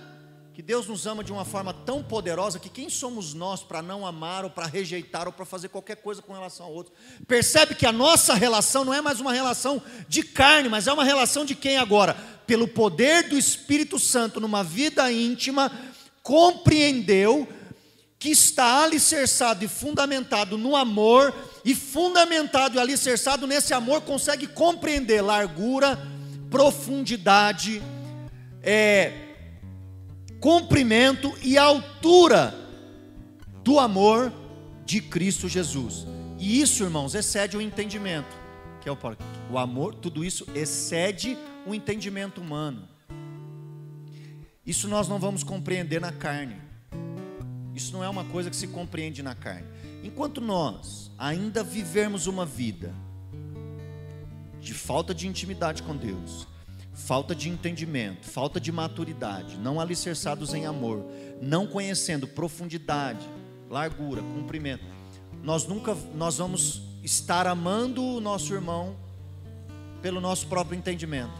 que 0.55 0.61
Deus 0.61 0.87
nos 0.87 1.05
ama 1.05 1.21
de 1.21 1.33
uma 1.33 1.43
forma 1.43 1.73
tão 1.73 2.01
poderosa 2.01 2.59
que 2.59 2.69
quem 2.69 2.89
somos 2.89 3.33
nós 3.33 3.61
para 3.61 3.81
não 3.81 4.07
amar 4.07 4.45
ou 4.45 4.49
para 4.49 4.65
rejeitar 4.65 5.27
ou 5.27 5.33
para 5.33 5.43
fazer 5.43 5.67
qualquer 5.67 5.97
coisa 5.97 6.21
com 6.21 6.31
relação 6.31 6.67
ao 6.67 6.71
outro? 6.71 6.93
Percebe 7.27 7.75
que 7.75 7.85
a 7.85 7.91
nossa 7.91 8.33
relação 8.33 8.85
não 8.85 8.93
é 8.93 9.01
mais 9.01 9.19
uma 9.19 9.33
relação 9.33 9.81
de 10.07 10.23
carne, 10.23 10.69
mas 10.69 10.87
é 10.87 10.93
uma 10.93 11.03
relação 11.03 11.43
de 11.43 11.55
quem 11.55 11.75
agora? 11.75 12.13
Pelo 12.47 12.69
poder 12.69 13.27
do 13.27 13.37
Espírito 13.37 13.99
Santo 13.99 14.39
numa 14.39 14.63
vida 14.63 15.11
íntima, 15.11 15.69
compreendeu 16.23 17.45
que 18.17 18.29
está 18.29 18.85
alicerçado 18.85 19.65
e 19.65 19.67
fundamentado 19.67 20.57
no 20.57 20.73
amor 20.73 21.35
e 21.65 21.75
fundamentado 21.75 22.77
e 22.77 22.79
alicerçado 22.79 23.45
nesse 23.45 23.73
amor 23.73 24.03
consegue 24.03 24.47
compreender 24.47 25.19
largura, 25.21 25.99
profundidade, 26.49 27.83
é, 28.63 29.24
comprimento 30.45 31.35
e 31.41 31.57
altura 31.57 32.53
do 33.63 33.79
amor 33.79 34.31
de 34.85 35.01
Cristo 35.01 35.49
Jesus. 35.49 36.05
E 36.37 36.61
isso, 36.61 36.83
irmãos, 36.83 37.15
excede 37.15 37.57
o 37.57 37.61
entendimento. 37.61 38.29
Que 38.79 38.87
é 38.87 38.91
o, 38.91 38.97
o 39.49 39.57
amor, 39.57 39.95
tudo 39.95 40.23
isso 40.23 40.45
excede 40.53 41.35
o 41.65 41.73
entendimento 41.73 42.39
humano. 42.39 42.87
Isso 44.63 44.87
nós 44.87 45.07
não 45.07 45.17
vamos 45.17 45.43
compreender 45.43 45.99
na 45.99 46.11
carne. 46.11 46.61
Isso 47.73 47.91
não 47.91 48.03
é 48.03 48.07
uma 48.07 48.25
coisa 48.25 48.47
que 48.47 48.55
se 48.55 48.67
compreende 48.67 49.23
na 49.23 49.33
carne. 49.33 49.65
Enquanto 50.03 50.39
nós 50.39 51.09
ainda 51.17 51.63
vivermos 51.63 52.27
uma 52.27 52.45
vida 52.45 52.93
de 54.61 54.75
falta 54.75 55.11
de 55.11 55.27
intimidade 55.27 55.81
com 55.81 55.97
Deus, 55.97 56.47
falta 56.95 57.35
de 57.35 57.49
entendimento, 57.49 58.25
falta 58.25 58.59
de 58.59 58.71
maturidade, 58.71 59.57
não 59.57 59.79
alicerçados 59.79 60.53
em 60.53 60.65
amor, 60.65 61.05
não 61.41 61.67
conhecendo 61.67 62.25
profundidade, 62.25 63.27
largura, 63.69 64.21
cumprimento, 64.21 64.85
nós 65.43 65.67
nunca 65.67 65.95
nós 66.15 66.37
vamos 66.37 66.81
estar 67.03 67.45
amando 67.45 68.01
o 68.01 68.21
nosso 68.21 68.53
irmão 68.53 68.95
pelo 70.01 70.21
nosso 70.21 70.47
próprio 70.47 70.77
entendimento. 70.77 71.33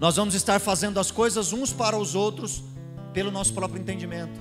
Nós 0.00 0.16
vamos 0.16 0.34
estar 0.34 0.58
fazendo 0.58 0.98
as 0.98 1.10
coisas 1.10 1.52
uns 1.52 1.72
para 1.72 1.96
os 1.96 2.14
outros 2.14 2.64
pelo 3.12 3.30
nosso 3.30 3.52
próprio 3.54 3.80
entendimento. 3.80 4.40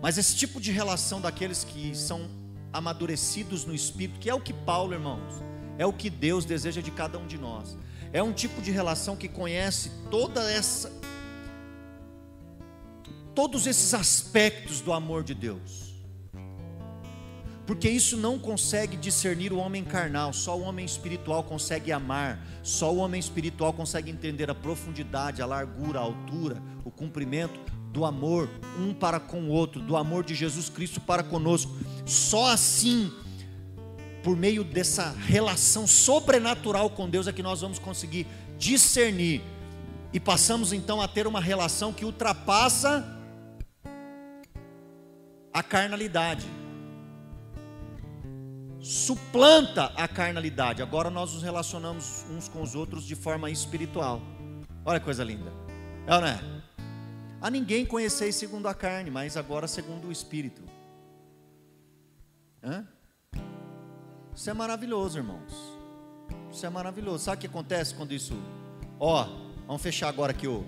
Mas 0.00 0.16
esse 0.16 0.36
tipo 0.36 0.60
de 0.60 0.70
relação 0.70 1.20
daqueles 1.20 1.64
que 1.64 1.94
são 1.94 2.30
amadurecidos 2.72 3.64
no 3.64 3.74
espírito, 3.74 4.18
que 4.18 4.30
é 4.30 4.34
o 4.34 4.40
que 4.40 4.52
Paulo, 4.52 4.94
irmãos, 4.94 5.42
é 5.78 5.86
o 5.86 5.92
que 5.92 6.08
Deus 6.08 6.44
deseja 6.44 6.80
de 6.80 6.90
cada 6.90 7.18
um 7.18 7.26
de 7.26 7.38
nós. 7.38 7.76
É 8.12 8.22
um 8.22 8.32
tipo 8.32 8.62
de 8.62 8.70
relação 8.70 9.16
que 9.16 9.28
conhece 9.28 9.90
toda 10.10 10.50
essa 10.50 10.92
todos 13.34 13.66
esses 13.66 13.92
aspectos 13.92 14.80
do 14.80 14.92
amor 14.92 15.24
de 15.24 15.34
Deus. 15.34 15.92
Porque 17.66 17.88
isso 17.88 18.16
não 18.16 18.38
consegue 18.38 18.96
discernir 18.96 19.52
o 19.52 19.56
homem 19.56 19.82
carnal, 19.82 20.32
só 20.32 20.56
o 20.56 20.62
homem 20.62 20.84
espiritual 20.84 21.42
consegue 21.42 21.90
amar, 21.90 22.38
só 22.62 22.92
o 22.92 22.98
homem 22.98 23.18
espiritual 23.18 23.72
consegue 23.72 24.10
entender 24.10 24.50
a 24.50 24.54
profundidade, 24.54 25.40
a 25.40 25.46
largura, 25.46 25.98
a 25.98 26.02
altura, 26.02 26.62
o 26.84 26.90
cumprimento 26.90 27.58
do 27.90 28.04
amor 28.04 28.50
um 28.78 28.92
para 28.92 29.18
com 29.18 29.44
o 29.44 29.48
outro, 29.48 29.80
do 29.80 29.96
amor 29.96 30.24
de 30.24 30.34
Jesus 30.34 30.68
Cristo 30.68 31.00
para 31.00 31.22
conosco. 31.22 31.72
Só 32.04 32.50
assim, 32.50 33.10
por 34.24 34.36
meio 34.36 34.64
dessa 34.64 35.10
relação 35.12 35.86
sobrenatural 35.86 36.90
com 36.90 37.08
Deus, 37.08 37.28
é 37.28 37.32
que 37.32 37.42
nós 37.42 37.60
vamos 37.60 37.78
conseguir 37.78 38.26
discernir 38.58 39.40
e 40.12 40.18
passamos 40.18 40.72
então 40.72 41.00
a 41.00 41.06
ter 41.06 41.26
uma 41.26 41.40
relação 41.40 41.92
que 41.92 42.04
ultrapassa 42.04 43.04
a 45.52 45.62
carnalidade 45.62 46.44
suplanta 48.84 49.86
a 49.96 50.06
carnalidade. 50.06 50.82
Agora 50.82 51.08
nós 51.08 51.32
nos 51.32 51.42
relacionamos 51.42 52.26
uns 52.30 52.48
com 52.48 52.60
os 52.60 52.74
outros 52.74 53.04
de 53.04 53.16
forma 53.16 53.50
espiritual. 53.50 54.20
Olha 54.84 55.00
que 55.00 55.06
coisa 55.06 55.24
linda. 55.24 55.50
É 56.06 56.14
ou 56.14 56.20
não 56.20 56.28
é? 56.28 56.38
A 57.40 57.50
ninguém 57.50 57.86
conheceis 57.86 58.36
segundo 58.36 58.68
a 58.68 58.74
carne, 58.74 59.10
mas 59.10 59.38
agora 59.38 59.66
segundo 59.66 60.08
o 60.08 60.12
espírito. 60.12 60.62
Hã? 62.62 62.86
Isso 64.34 64.50
é 64.50 64.52
maravilhoso, 64.52 65.18
irmãos. 65.18 65.52
Isso 66.50 66.66
é 66.66 66.70
maravilhoso. 66.70 67.24
Sabe 67.24 67.36
o 67.36 67.40
que 67.40 67.46
acontece 67.46 67.94
quando 67.94 68.12
isso. 68.12 68.34
Ó, 68.98 69.26
vamos 69.66 69.82
fechar 69.82 70.08
agora 70.08 70.32
aqui 70.32 70.48
o. 70.48 70.64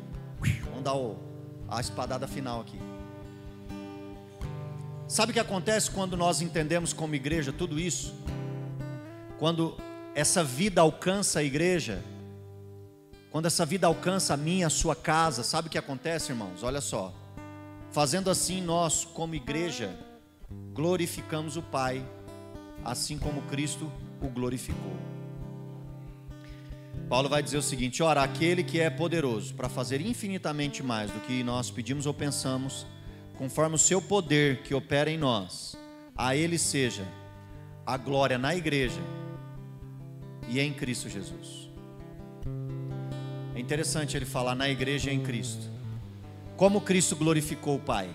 Vamos 0.66 0.82
dar 0.84 0.94
o, 0.94 1.16
a 1.68 1.80
espadada 1.80 2.28
final 2.28 2.60
aqui. 2.60 2.78
Sabe 5.08 5.30
o 5.30 5.32
que 5.32 5.40
acontece 5.40 5.90
quando 5.90 6.16
nós 6.16 6.40
entendemos 6.40 6.92
como 6.92 7.14
igreja 7.14 7.52
tudo 7.52 7.78
isso? 7.78 8.14
Quando 9.38 9.76
essa 10.14 10.42
vida 10.42 10.80
alcança 10.80 11.40
a 11.40 11.42
igreja, 11.42 12.02
quando 13.30 13.46
essa 13.46 13.66
vida 13.66 13.86
alcança 13.86 14.34
a 14.34 14.36
minha, 14.36 14.66
a 14.66 14.70
sua 14.70 14.96
casa, 14.96 15.42
sabe 15.42 15.68
o 15.68 15.70
que 15.70 15.78
acontece, 15.78 16.32
irmãos? 16.32 16.62
Olha 16.62 16.80
só. 16.80 17.12
Fazendo 17.92 18.30
assim, 18.30 18.60
nós, 18.60 19.04
como 19.04 19.34
igreja, 19.34 19.96
glorificamos 20.72 21.56
o 21.56 21.62
Pai, 21.62 22.04
assim 22.86 23.18
como 23.18 23.42
Cristo 23.42 23.90
o 24.22 24.28
glorificou. 24.28 24.96
Paulo 27.08 27.28
vai 27.28 27.42
dizer 27.42 27.58
o 27.58 27.62
seguinte: 27.62 28.02
ora, 28.02 28.22
aquele 28.22 28.62
que 28.62 28.80
é 28.80 28.88
poderoso 28.88 29.54
para 29.54 29.68
fazer 29.68 30.00
infinitamente 30.00 30.82
mais 30.82 31.10
do 31.10 31.20
que 31.20 31.42
nós 31.42 31.70
pedimos 31.70 32.06
ou 32.06 32.14
pensamos, 32.14 32.86
conforme 33.36 33.74
o 33.74 33.78
seu 33.78 34.00
poder 34.00 34.62
que 34.62 34.74
opera 34.74 35.10
em 35.10 35.18
nós, 35.18 35.76
a 36.16 36.34
Ele 36.34 36.58
seja 36.58 37.06
a 37.84 37.96
glória 37.96 38.38
na 38.38 38.54
igreja 38.54 39.00
e 40.48 40.58
em 40.58 40.72
Cristo 40.72 41.08
Jesus. 41.08 41.70
É 43.54 43.60
interessante 43.60 44.16
ele 44.16 44.26
falar 44.26 44.54
na 44.54 44.68
igreja 44.68 45.10
e 45.10 45.14
em 45.14 45.22
Cristo. 45.22 45.70
Como 46.56 46.80
Cristo 46.80 47.16
glorificou 47.16 47.76
o 47.76 47.80
Pai, 47.80 48.10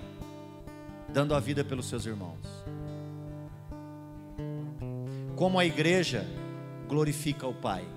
dando 1.10 1.34
a 1.34 1.40
vida 1.40 1.64
pelos 1.64 1.88
seus 1.88 2.06
irmãos. 2.06 2.61
Como 5.36 5.60
a 5.60 5.66
igreja 5.66 6.26
glorifica 6.88 7.48
o 7.48 7.54
Pai, 7.54 7.88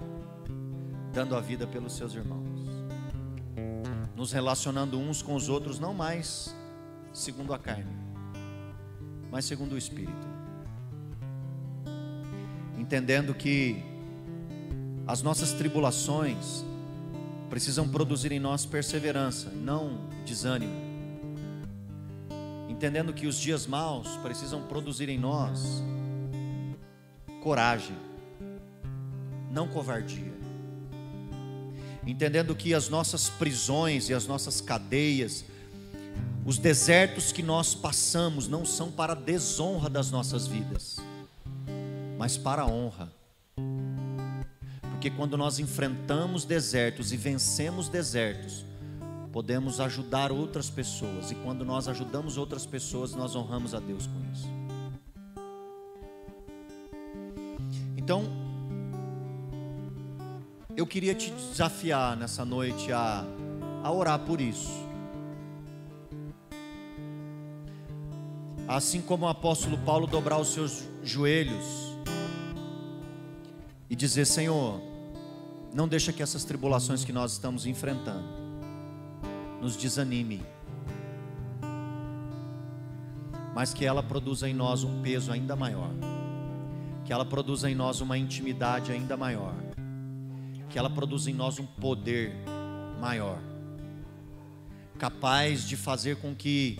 dando 1.12 1.36
a 1.36 1.40
vida 1.40 1.66
pelos 1.66 1.96
seus 1.96 2.14
irmãos. 2.14 2.48
Nos 4.16 4.32
relacionando 4.32 4.98
uns 4.98 5.20
com 5.20 5.34
os 5.34 5.48
outros, 5.48 5.78
não 5.78 5.92
mais 5.92 6.54
segundo 7.12 7.52
a 7.52 7.58
carne, 7.58 7.92
mas 9.30 9.44
segundo 9.44 9.72
o 9.72 9.78
Espírito. 9.78 10.26
Entendendo 12.78 13.34
que 13.34 13.82
as 15.06 15.22
nossas 15.22 15.52
tribulações 15.52 16.64
precisam 17.50 17.88
produzir 17.88 18.32
em 18.32 18.40
nós 18.40 18.64
perseverança, 18.64 19.50
não 19.50 20.08
desânimo. 20.24 20.74
Entendendo 22.68 23.12
que 23.12 23.26
os 23.26 23.38
dias 23.38 23.66
maus 23.66 24.16
precisam 24.18 24.62
produzir 24.62 25.08
em 25.08 25.18
nós 25.18 25.82
coragem, 27.44 27.96
não 29.52 29.68
covardia. 29.68 30.34
Entendendo 32.04 32.56
que 32.56 32.74
as 32.74 32.88
nossas 32.88 33.28
prisões 33.28 34.08
e 34.08 34.14
as 34.14 34.26
nossas 34.26 34.60
cadeias 34.60 35.44
os 36.46 36.58
desertos 36.58 37.32
que 37.32 37.42
nós 37.42 37.74
passamos 37.74 38.46
não 38.46 38.66
são 38.66 38.90
para 38.90 39.14
desonra 39.14 39.88
das 39.88 40.10
nossas 40.10 40.46
vidas, 40.46 40.98
mas 42.18 42.36
para 42.36 42.66
honra. 42.66 43.10
Porque 44.90 45.10
quando 45.10 45.38
nós 45.38 45.58
enfrentamos 45.58 46.44
desertos 46.44 47.14
e 47.14 47.16
vencemos 47.16 47.88
desertos, 47.88 48.62
podemos 49.32 49.80
ajudar 49.80 50.30
outras 50.30 50.68
pessoas, 50.68 51.30
e 51.30 51.34
quando 51.36 51.64
nós 51.64 51.88
ajudamos 51.88 52.36
outras 52.36 52.66
pessoas, 52.66 53.14
nós 53.14 53.34
honramos 53.34 53.74
a 53.74 53.80
Deus 53.80 54.06
com 54.06 54.20
isso. 54.30 54.53
Então, 58.04 58.22
eu 60.76 60.86
queria 60.86 61.14
te 61.14 61.30
desafiar 61.30 62.14
nessa 62.18 62.44
noite 62.44 62.92
a, 62.92 63.24
a 63.82 63.90
orar 63.90 64.18
por 64.18 64.42
isso. 64.42 64.70
Assim 68.68 69.00
como 69.00 69.24
o 69.24 69.28
apóstolo 69.28 69.78
Paulo 69.78 70.06
dobrar 70.06 70.38
os 70.38 70.48
seus 70.48 70.84
joelhos 71.02 71.64
e 73.88 73.96
dizer: 73.96 74.26
Senhor, 74.26 74.82
não 75.72 75.88
deixa 75.88 76.12
que 76.12 76.22
essas 76.22 76.44
tribulações 76.44 77.06
que 77.06 77.12
nós 77.12 77.32
estamos 77.32 77.64
enfrentando 77.64 78.28
nos 79.62 79.78
desanime, 79.78 80.42
mas 83.54 83.72
que 83.72 83.86
ela 83.86 84.02
produza 84.02 84.46
em 84.46 84.52
nós 84.52 84.84
um 84.84 85.00
peso 85.00 85.32
ainda 85.32 85.56
maior, 85.56 85.88
que 87.04 87.12
ela 87.12 87.24
produza 87.24 87.70
em 87.70 87.74
nós 87.74 88.00
uma 88.00 88.16
intimidade 88.16 88.90
ainda 88.90 89.16
maior, 89.16 89.54
que 90.70 90.78
ela 90.78 90.88
produza 90.88 91.30
em 91.30 91.34
nós 91.34 91.58
um 91.58 91.66
poder 91.66 92.34
maior, 93.00 93.38
capaz 94.98 95.64
de 95.64 95.76
fazer 95.76 96.16
com 96.16 96.34
que 96.34 96.78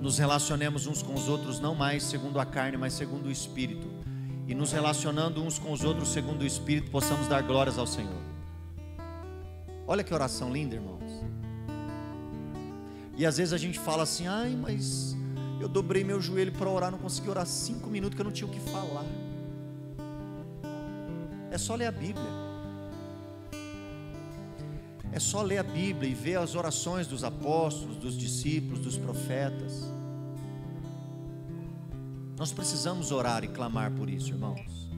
nos 0.00 0.18
relacionemos 0.18 0.86
uns 0.86 1.02
com 1.02 1.14
os 1.14 1.28
outros 1.28 1.60
não 1.60 1.74
mais 1.74 2.02
segundo 2.02 2.40
a 2.40 2.46
carne, 2.46 2.76
mas 2.76 2.92
segundo 2.94 3.26
o 3.26 3.30
Espírito. 3.30 3.88
E 4.46 4.54
nos 4.54 4.72
relacionando 4.72 5.42
uns 5.42 5.58
com 5.58 5.72
os 5.72 5.82
outros 5.82 6.08
segundo 6.08 6.42
o 6.42 6.46
Espírito, 6.46 6.90
possamos 6.90 7.26
dar 7.26 7.42
glórias 7.42 7.78
ao 7.78 7.86
Senhor. 7.86 8.22
Olha 9.86 10.04
que 10.04 10.12
oração 10.12 10.52
linda, 10.52 10.74
irmãos. 10.74 11.24
E 13.16 13.24
às 13.24 13.36
vezes 13.36 13.52
a 13.52 13.58
gente 13.58 13.78
fala 13.78 14.02
assim: 14.02 14.26
ai, 14.26 14.50
mas 14.50 15.16
eu 15.64 15.68
dobrei 15.68 16.04
meu 16.04 16.20
joelho 16.20 16.52
para 16.52 16.68
orar, 16.68 16.90
não 16.90 16.98
consegui 16.98 17.30
orar 17.30 17.46
cinco 17.46 17.88
minutos 17.88 18.14
que 18.14 18.20
eu 18.20 18.24
não 18.26 18.30
tinha 18.32 18.46
o 18.46 18.52
que 18.52 18.60
falar. 18.60 19.06
É 21.50 21.56
só 21.56 21.74
ler 21.74 21.86
a 21.86 21.90
Bíblia. 21.90 22.28
É 25.10 25.18
só 25.18 25.40
ler 25.40 25.56
a 25.56 25.62
Bíblia 25.62 26.10
e 26.10 26.12
ver 26.12 26.36
as 26.36 26.54
orações 26.54 27.06
dos 27.06 27.24
apóstolos, 27.24 27.96
dos 27.96 28.14
discípulos, 28.14 28.78
dos 28.78 28.98
profetas. 28.98 29.90
Nós 32.36 32.52
precisamos 32.52 33.10
orar 33.10 33.42
e 33.42 33.48
clamar 33.48 33.90
por 33.92 34.10
isso, 34.10 34.32
irmãos. 34.32 34.90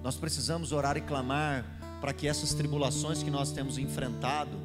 Nós 0.00 0.16
precisamos 0.16 0.70
orar 0.70 0.96
e 0.96 1.00
clamar 1.00 1.98
para 2.00 2.12
que 2.12 2.28
essas 2.28 2.54
tribulações 2.54 3.20
que 3.20 3.32
nós 3.32 3.50
temos 3.50 3.78
enfrentado 3.78 4.56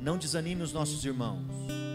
não 0.00 0.18
desanime 0.18 0.62
os 0.62 0.72
nossos 0.72 1.04
irmãos. 1.04 1.87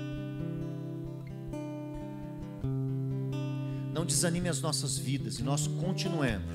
Não 4.04 4.08
desanime 4.08 4.50
as 4.50 4.60
nossas 4.60 4.98
vidas 4.98 5.39
e 5.39 5.44
nós 5.44 5.66
continuemos 5.66 6.52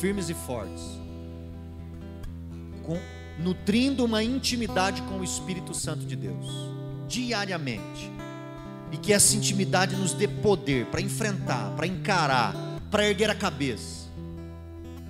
firmes 0.00 0.30
e 0.30 0.34
fortes, 0.34 0.84
com, 2.84 2.96
nutrindo 3.40 4.04
uma 4.04 4.22
intimidade 4.22 5.02
com 5.02 5.18
o 5.18 5.24
Espírito 5.24 5.74
Santo 5.74 6.06
de 6.06 6.14
Deus, 6.14 6.46
diariamente, 7.08 8.12
e 8.92 8.96
que 8.96 9.12
essa 9.12 9.34
intimidade 9.34 9.96
nos 9.96 10.12
dê 10.12 10.28
poder 10.28 10.86
para 10.86 11.00
enfrentar, 11.00 11.74
para 11.74 11.88
encarar, 11.88 12.54
para 12.88 13.08
erguer 13.08 13.30
a 13.30 13.34
cabeça 13.34 14.06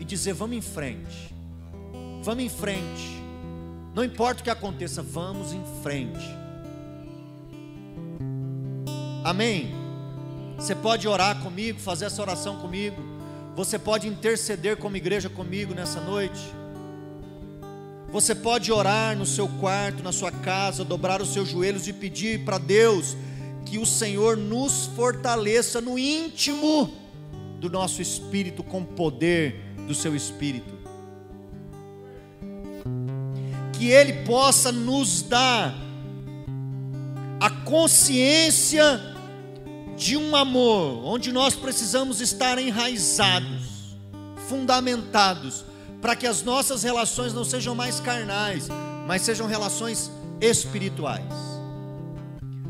e 0.00 0.04
dizer: 0.04 0.32
vamos 0.32 0.56
em 0.56 0.62
frente, 0.62 1.34
vamos 2.22 2.42
em 2.42 2.48
frente, 2.48 3.22
não 3.94 4.02
importa 4.02 4.40
o 4.40 4.44
que 4.44 4.50
aconteça, 4.50 5.02
vamos 5.02 5.52
em 5.52 5.62
frente. 5.82 6.24
Amém? 9.22 9.87
Você 10.58 10.74
pode 10.74 11.06
orar 11.06 11.40
comigo, 11.40 11.78
fazer 11.78 12.06
essa 12.06 12.20
oração 12.20 12.56
comigo. 12.56 13.00
Você 13.54 13.78
pode 13.78 14.08
interceder 14.08 14.76
como 14.76 14.96
igreja 14.96 15.30
comigo 15.30 15.72
nessa 15.72 16.00
noite. 16.00 16.40
Você 18.10 18.34
pode 18.34 18.72
orar 18.72 19.16
no 19.16 19.24
seu 19.24 19.46
quarto, 19.60 20.02
na 20.02 20.10
sua 20.10 20.32
casa, 20.32 20.84
dobrar 20.84 21.22
os 21.22 21.32
seus 21.32 21.48
joelhos 21.48 21.86
e 21.86 21.92
pedir 21.92 22.44
para 22.44 22.58
Deus 22.58 23.16
que 23.64 23.78
o 23.78 23.86
Senhor 23.86 24.36
nos 24.36 24.86
fortaleça 24.96 25.80
no 25.80 25.96
íntimo 25.96 26.92
do 27.60 27.70
nosso 27.70 28.02
espírito 28.02 28.64
com 28.64 28.82
poder 28.82 29.62
do 29.86 29.94
seu 29.94 30.16
espírito. 30.16 30.74
Que 33.74 33.90
ele 33.90 34.24
possa 34.24 34.72
nos 34.72 35.22
dar 35.22 35.72
a 37.38 37.48
consciência 37.48 39.17
de 39.98 40.16
um 40.16 40.36
amor 40.36 41.04
onde 41.04 41.32
nós 41.32 41.56
precisamos 41.56 42.20
estar 42.20 42.56
enraizados, 42.56 43.96
fundamentados, 44.48 45.64
para 46.00 46.14
que 46.14 46.24
as 46.24 46.40
nossas 46.42 46.84
relações 46.84 47.34
não 47.34 47.44
sejam 47.44 47.74
mais 47.74 47.98
carnais, 47.98 48.68
mas 49.08 49.22
sejam 49.22 49.48
relações 49.48 50.08
espirituais. 50.40 51.24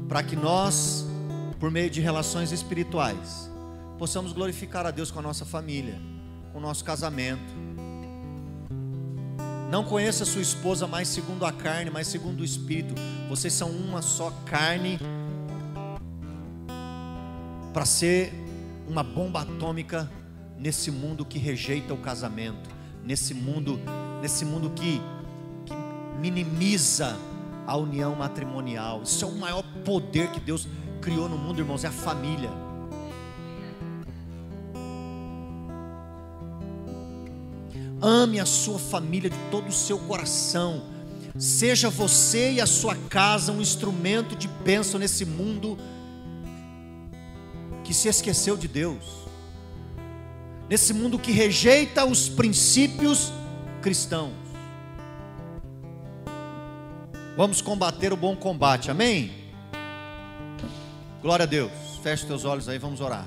Para 0.09 0.23
que 0.23 0.35
nós, 0.35 1.05
por 1.61 1.71
meio 1.71 1.91
de 1.91 2.01
relações 2.01 2.51
espirituais, 2.51 3.51
possamos 3.99 4.33
glorificar 4.33 4.87
a 4.87 4.91
Deus 4.91 5.11
com 5.11 5.19
a 5.19 5.23
nossa 5.23 5.45
família, 5.45 6.01
com 6.51 6.59
o 6.59 6.63
nosso 6.63 6.83
casamento. 6.83 7.53
Não 9.71 9.85
conheça 9.85 10.25
sua 10.25 10.41
esposa 10.41 10.87
mais 10.87 11.09
segundo 11.09 11.45
a 11.45 11.53
carne, 11.53 11.91
mas 11.91 12.07
segundo 12.07 12.41
o 12.41 12.45
espírito. 12.45 12.95
Vocês 13.29 13.53
são 13.53 13.69
uma 13.69 14.01
só 14.01 14.33
carne 14.47 14.99
para 17.79 17.87
ser 17.87 18.33
uma 18.89 19.05
bomba 19.05 19.43
atômica 19.43 20.11
nesse 20.59 20.91
mundo 20.91 21.25
que 21.25 21.39
rejeita 21.39 21.95
o 21.95 21.97
casamento, 21.97 22.69
nesse 23.05 23.33
mundo, 23.33 23.79
nesse 24.21 24.45
mundo 24.45 24.71
que, 24.71 25.01
que 25.65 25.75
minimiza 26.21 27.17
a 27.65 27.77
união 27.77 28.17
matrimonial. 28.17 29.05
Isso 29.05 29.25
é 29.25 29.29
o 29.29 29.37
maior 29.37 29.63
poder 29.85 30.33
que 30.33 30.41
Deus 30.41 30.67
criou 31.01 31.29
no 31.29 31.39
mundo, 31.39 31.61
irmãos, 31.61 31.85
é 31.85 31.87
a 31.87 31.93
família. 31.93 32.51
Ame 38.03 38.41
a 38.41 38.45
sua 38.45 38.81
família 38.81 39.31
de 39.31 39.39
todo 39.53 39.69
o 39.69 39.73
seu 39.73 40.01
coração. 40.01 40.83
Seja 41.39 41.89
você 41.89 42.55
e 42.55 42.61
a 42.61 42.67
sua 42.67 42.97
casa 43.09 43.53
um 43.53 43.61
instrumento 43.61 44.35
de 44.35 44.49
bênção 44.49 44.99
nesse 44.99 45.25
mundo 45.25 45.79
que 47.89 47.95
se 47.95 48.07
esqueceu 48.07 48.55
de 48.55 48.69
Deus, 48.69 49.03
nesse 50.69 50.93
mundo 50.93 51.19
que 51.19 51.33
rejeita 51.33 52.05
os 52.05 52.29
princípios 52.29 53.33
cristãos. 53.81 54.35
Vamos 57.35 57.63
combater 57.63 58.13
o 58.13 58.17
bom 58.17 58.37
combate, 58.37 58.91
amém? 58.91 59.33
Glória 61.23 61.45
a 61.45 61.47
Deus. 61.47 61.73
Feche 62.03 62.27
teus 62.27 62.45
olhos 62.45 62.69
aí, 62.69 62.77
vamos 62.77 63.01
orar. 63.01 63.25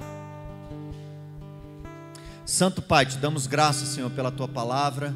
Santo 2.46 2.84
Pai, 2.84 3.08
te 3.08 3.18
damos 3.18 3.48
graças, 3.48 3.88
Senhor, 3.88 4.12
pela 4.12 4.30
tua 4.30 4.48
palavra. 4.48 5.12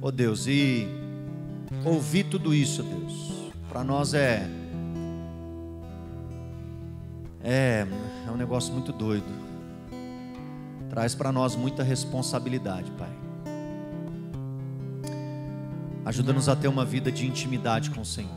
Oh 0.00 0.12
Deus, 0.12 0.46
e 0.46 0.86
ouvir 1.84 2.26
tudo 2.26 2.54
isso, 2.54 2.80
Deus, 2.84 3.52
para 3.68 3.82
nós 3.82 4.14
é 4.14 4.57
é, 7.42 7.86
é 8.26 8.30
um 8.30 8.36
negócio 8.36 8.72
muito 8.72 8.92
doido. 8.92 9.26
Traz 10.90 11.14
para 11.14 11.30
nós 11.30 11.54
muita 11.54 11.82
responsabilidade, 11.82 12.90
Pai. 12.92 13.12
Ajuda-nos 16.04 16.48
a 16.48 16.56
ter 16.56 16.68
uma 16.68 16.84
vida 16.84 17.12
de 17.12 17.26
intimidade 17.26 17.90
com 17.90 18.00
o 18.00 18.04
Senhor. 18.04 18.30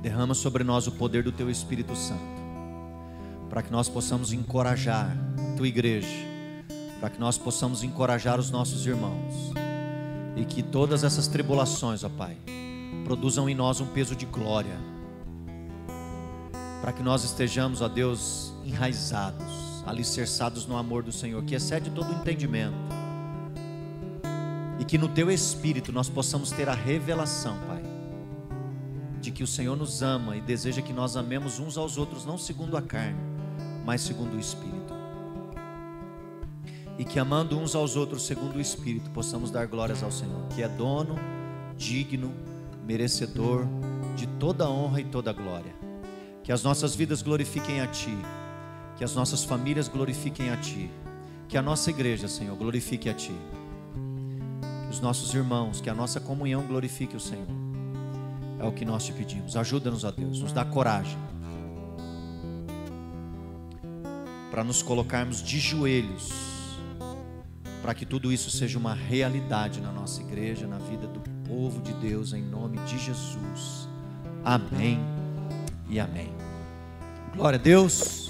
Derrama 0.00 0.34
sobre 0.34 0.62
nós 0.62 0.86
o 0.86 0.92
poder 0.92 1.24
do 1.24 1.32
Teu 1.32 1.50
Espírito 1.50 1.96
Santo, 1.96 2.20
para 3.48 3.62
que 3.62 3.72
nós 3.72 3.88
possamos 3.88 4.32
encorajar 4.32 5.16
a 5.38 5.56
Tua 5.56 5.66
igreja, 5.66 6.06
para 7.00 7.10
que 7.10 7.18
nós 7.18 7.36
possamos 7.36 7.82
encorajar 7.82 8.38
os 8.38 8.50
nossos 8.50 8.86
irmãos, 8.86 9.52
e 10.36 10.44
que 10.44 10.62
todas 10.62 11.02
essas 11.02 11.26
tribulações, 11.26 12.04
ó 12.04 12.08
Pai, 12.08 12.36
produzam 13.04 13.48
em 13.48 13.54
nós 13.54 13.80
um 13.80 13.86
peso 13.86 14.14
de 14.14 14.26
glória 14.26 14.93
para 16.84 16.92
que 16.92 17.02
nós 17.02 17.24
estejamos, 17.24 17.80
ó 17.80 17.88
Deus, 17.88 18.52
enraizados, 18.62 19.82
alicerçados 19.86 20.66
no 20.66 20.76
amor 20.76 21.02
do 21.02 21.10
Senhor, 21.10 21.42
que 21.42 21.54
excede 21.54 21.88
todo 21.88 22.10
o 22.10 22.14
entendimento, 22.14 22.76
e 24.78 24.84
que 24.84 24.98
no 24.98 25.08
Teu 25.08 25.30
Espírito 25.30 25.90
nós 25.90 26.10
possamos 26.10 26.50
ter 26.50 26.68
a 26.68 26.74
revelação, 26.74 27.56
Pai, 27.66 27.82
de 29.18 29.30
que 29.30 29.42
o 29.42 29.46
Senhor 29.46 29.74
nos 29.74 30.02
ama 30.02 30.36
e 30.36 30.42
deseja 30.42 30.82
que 30.82 30.92
nós 30.92 31.16
amemos 31.16 31.58
uns 31.58 31.78
aos 31.78 31.96
outros, 31.96 32.26
não 32.26 32.36
segundo 32.36 32.76
a 32.76 32.82
carne, 32.82 33.18
mas 33.82 34.02
segundo 34.02 34.36
o 34.36 34.38
Espírito. 34.38 34.92
E 36.98 37.04
que 37.06 37.18
amando 37.18 37.58
uns 37.58 37.74
aos 37.74 37.96
outros 37.96 38.26
segundo 38.26 38.56
o 38.56 38.60
Espírito, 38.60 39.08
possamos 39.08 39.50
dar 39.50 39.66
glórias 39.66 40.02
ao 40.02 40.12
Senhor, 40.12 40.48
que 40.48 40.62
é 40.62 40.68
dono, 40.68 41.16
digno, 41.78 42.30
merecedor 42.86 43.66
de 44.14 44.26
toda 44.26 44.68
honra 44.68 45.00
e 45.00 45.04
toda 45.04 45.32
glória. 45.32 45.83
Que 46.44 46.52
as 46.52 46.62
nossas 46.62 46.94
vidas 46.94 47.22
glorifiquem 47.22 47.80
a 47.80 47.86
Ti. 47.86 48.16
Que 48.96 49.02
as 49.02 49.14
nossas 49.14 49.42
famílias 49.42 49.88
glorifiquem 49.88 50.50
a 50.50 50.56
Ti. 50.58 50.90
Que 51.48 51.56
a 51.56 51.62
nossa 51.62 51.88
igreja, 51.88 52.28
Senhor, 52.28 52.54
glorifique 52.54 53.08
a 53.08 53.14
Ti. 53.14 53.34
Que 54.84 54.90
os 54.90 55.00
nossos 55.00 55.32
irmãos, 55.32 55.80
que 55.80 55.88
a 55.88 55.94
nossa 55.94 56.20
comunhão 56.20 56.62
glorifique 56.66 57.16
o 57.16 57.20
Senhor. 57.20 57.46
É 58.60 58.64
o 58.64 58.72
que 58.72 58.84
nós 58.84 59.06
te 59.06 59.12
pedimos. 59.14 59.56
Ajuda-nos 59.56 60.04
a 60.04 60.10
Deus, 60.10 60.40
nos 60.40 60.52
dá 60.52 60.66
coragem. 60.66 61.18
Para 64.50 64.62
nos 64.62 64.82
colocarmos 64.82 65.42
de 65.42 65.58
joelhos. 65.58 66.30
Para 67.80 67.94
que 67.94 68.04
tudo 68.04 68.30
isso 68.30 68.50
seja 68.50 68.78
uma 68.78 68.92
realidade 68.92 69.80
na 69.80 69.90
nossa 69.90 70.20
igreja, 70.20 70.66
na 70.66 70.78
vida 70.78 71.06
do 71.06 71.20
povo 71.48 71.80
de 71.80 71.94
Deus, 71.94 72.34
em 72.34 72.42
nome 72.42 72.78
de 72.80 72.98
Jesus. 72.98 73.88
Amém 74.44 75.00
e 75.88 75.98
amém. 76.00 76.33
Glória 77.36 77.58
a 77.58 77.62
Deus. 77.62 78.23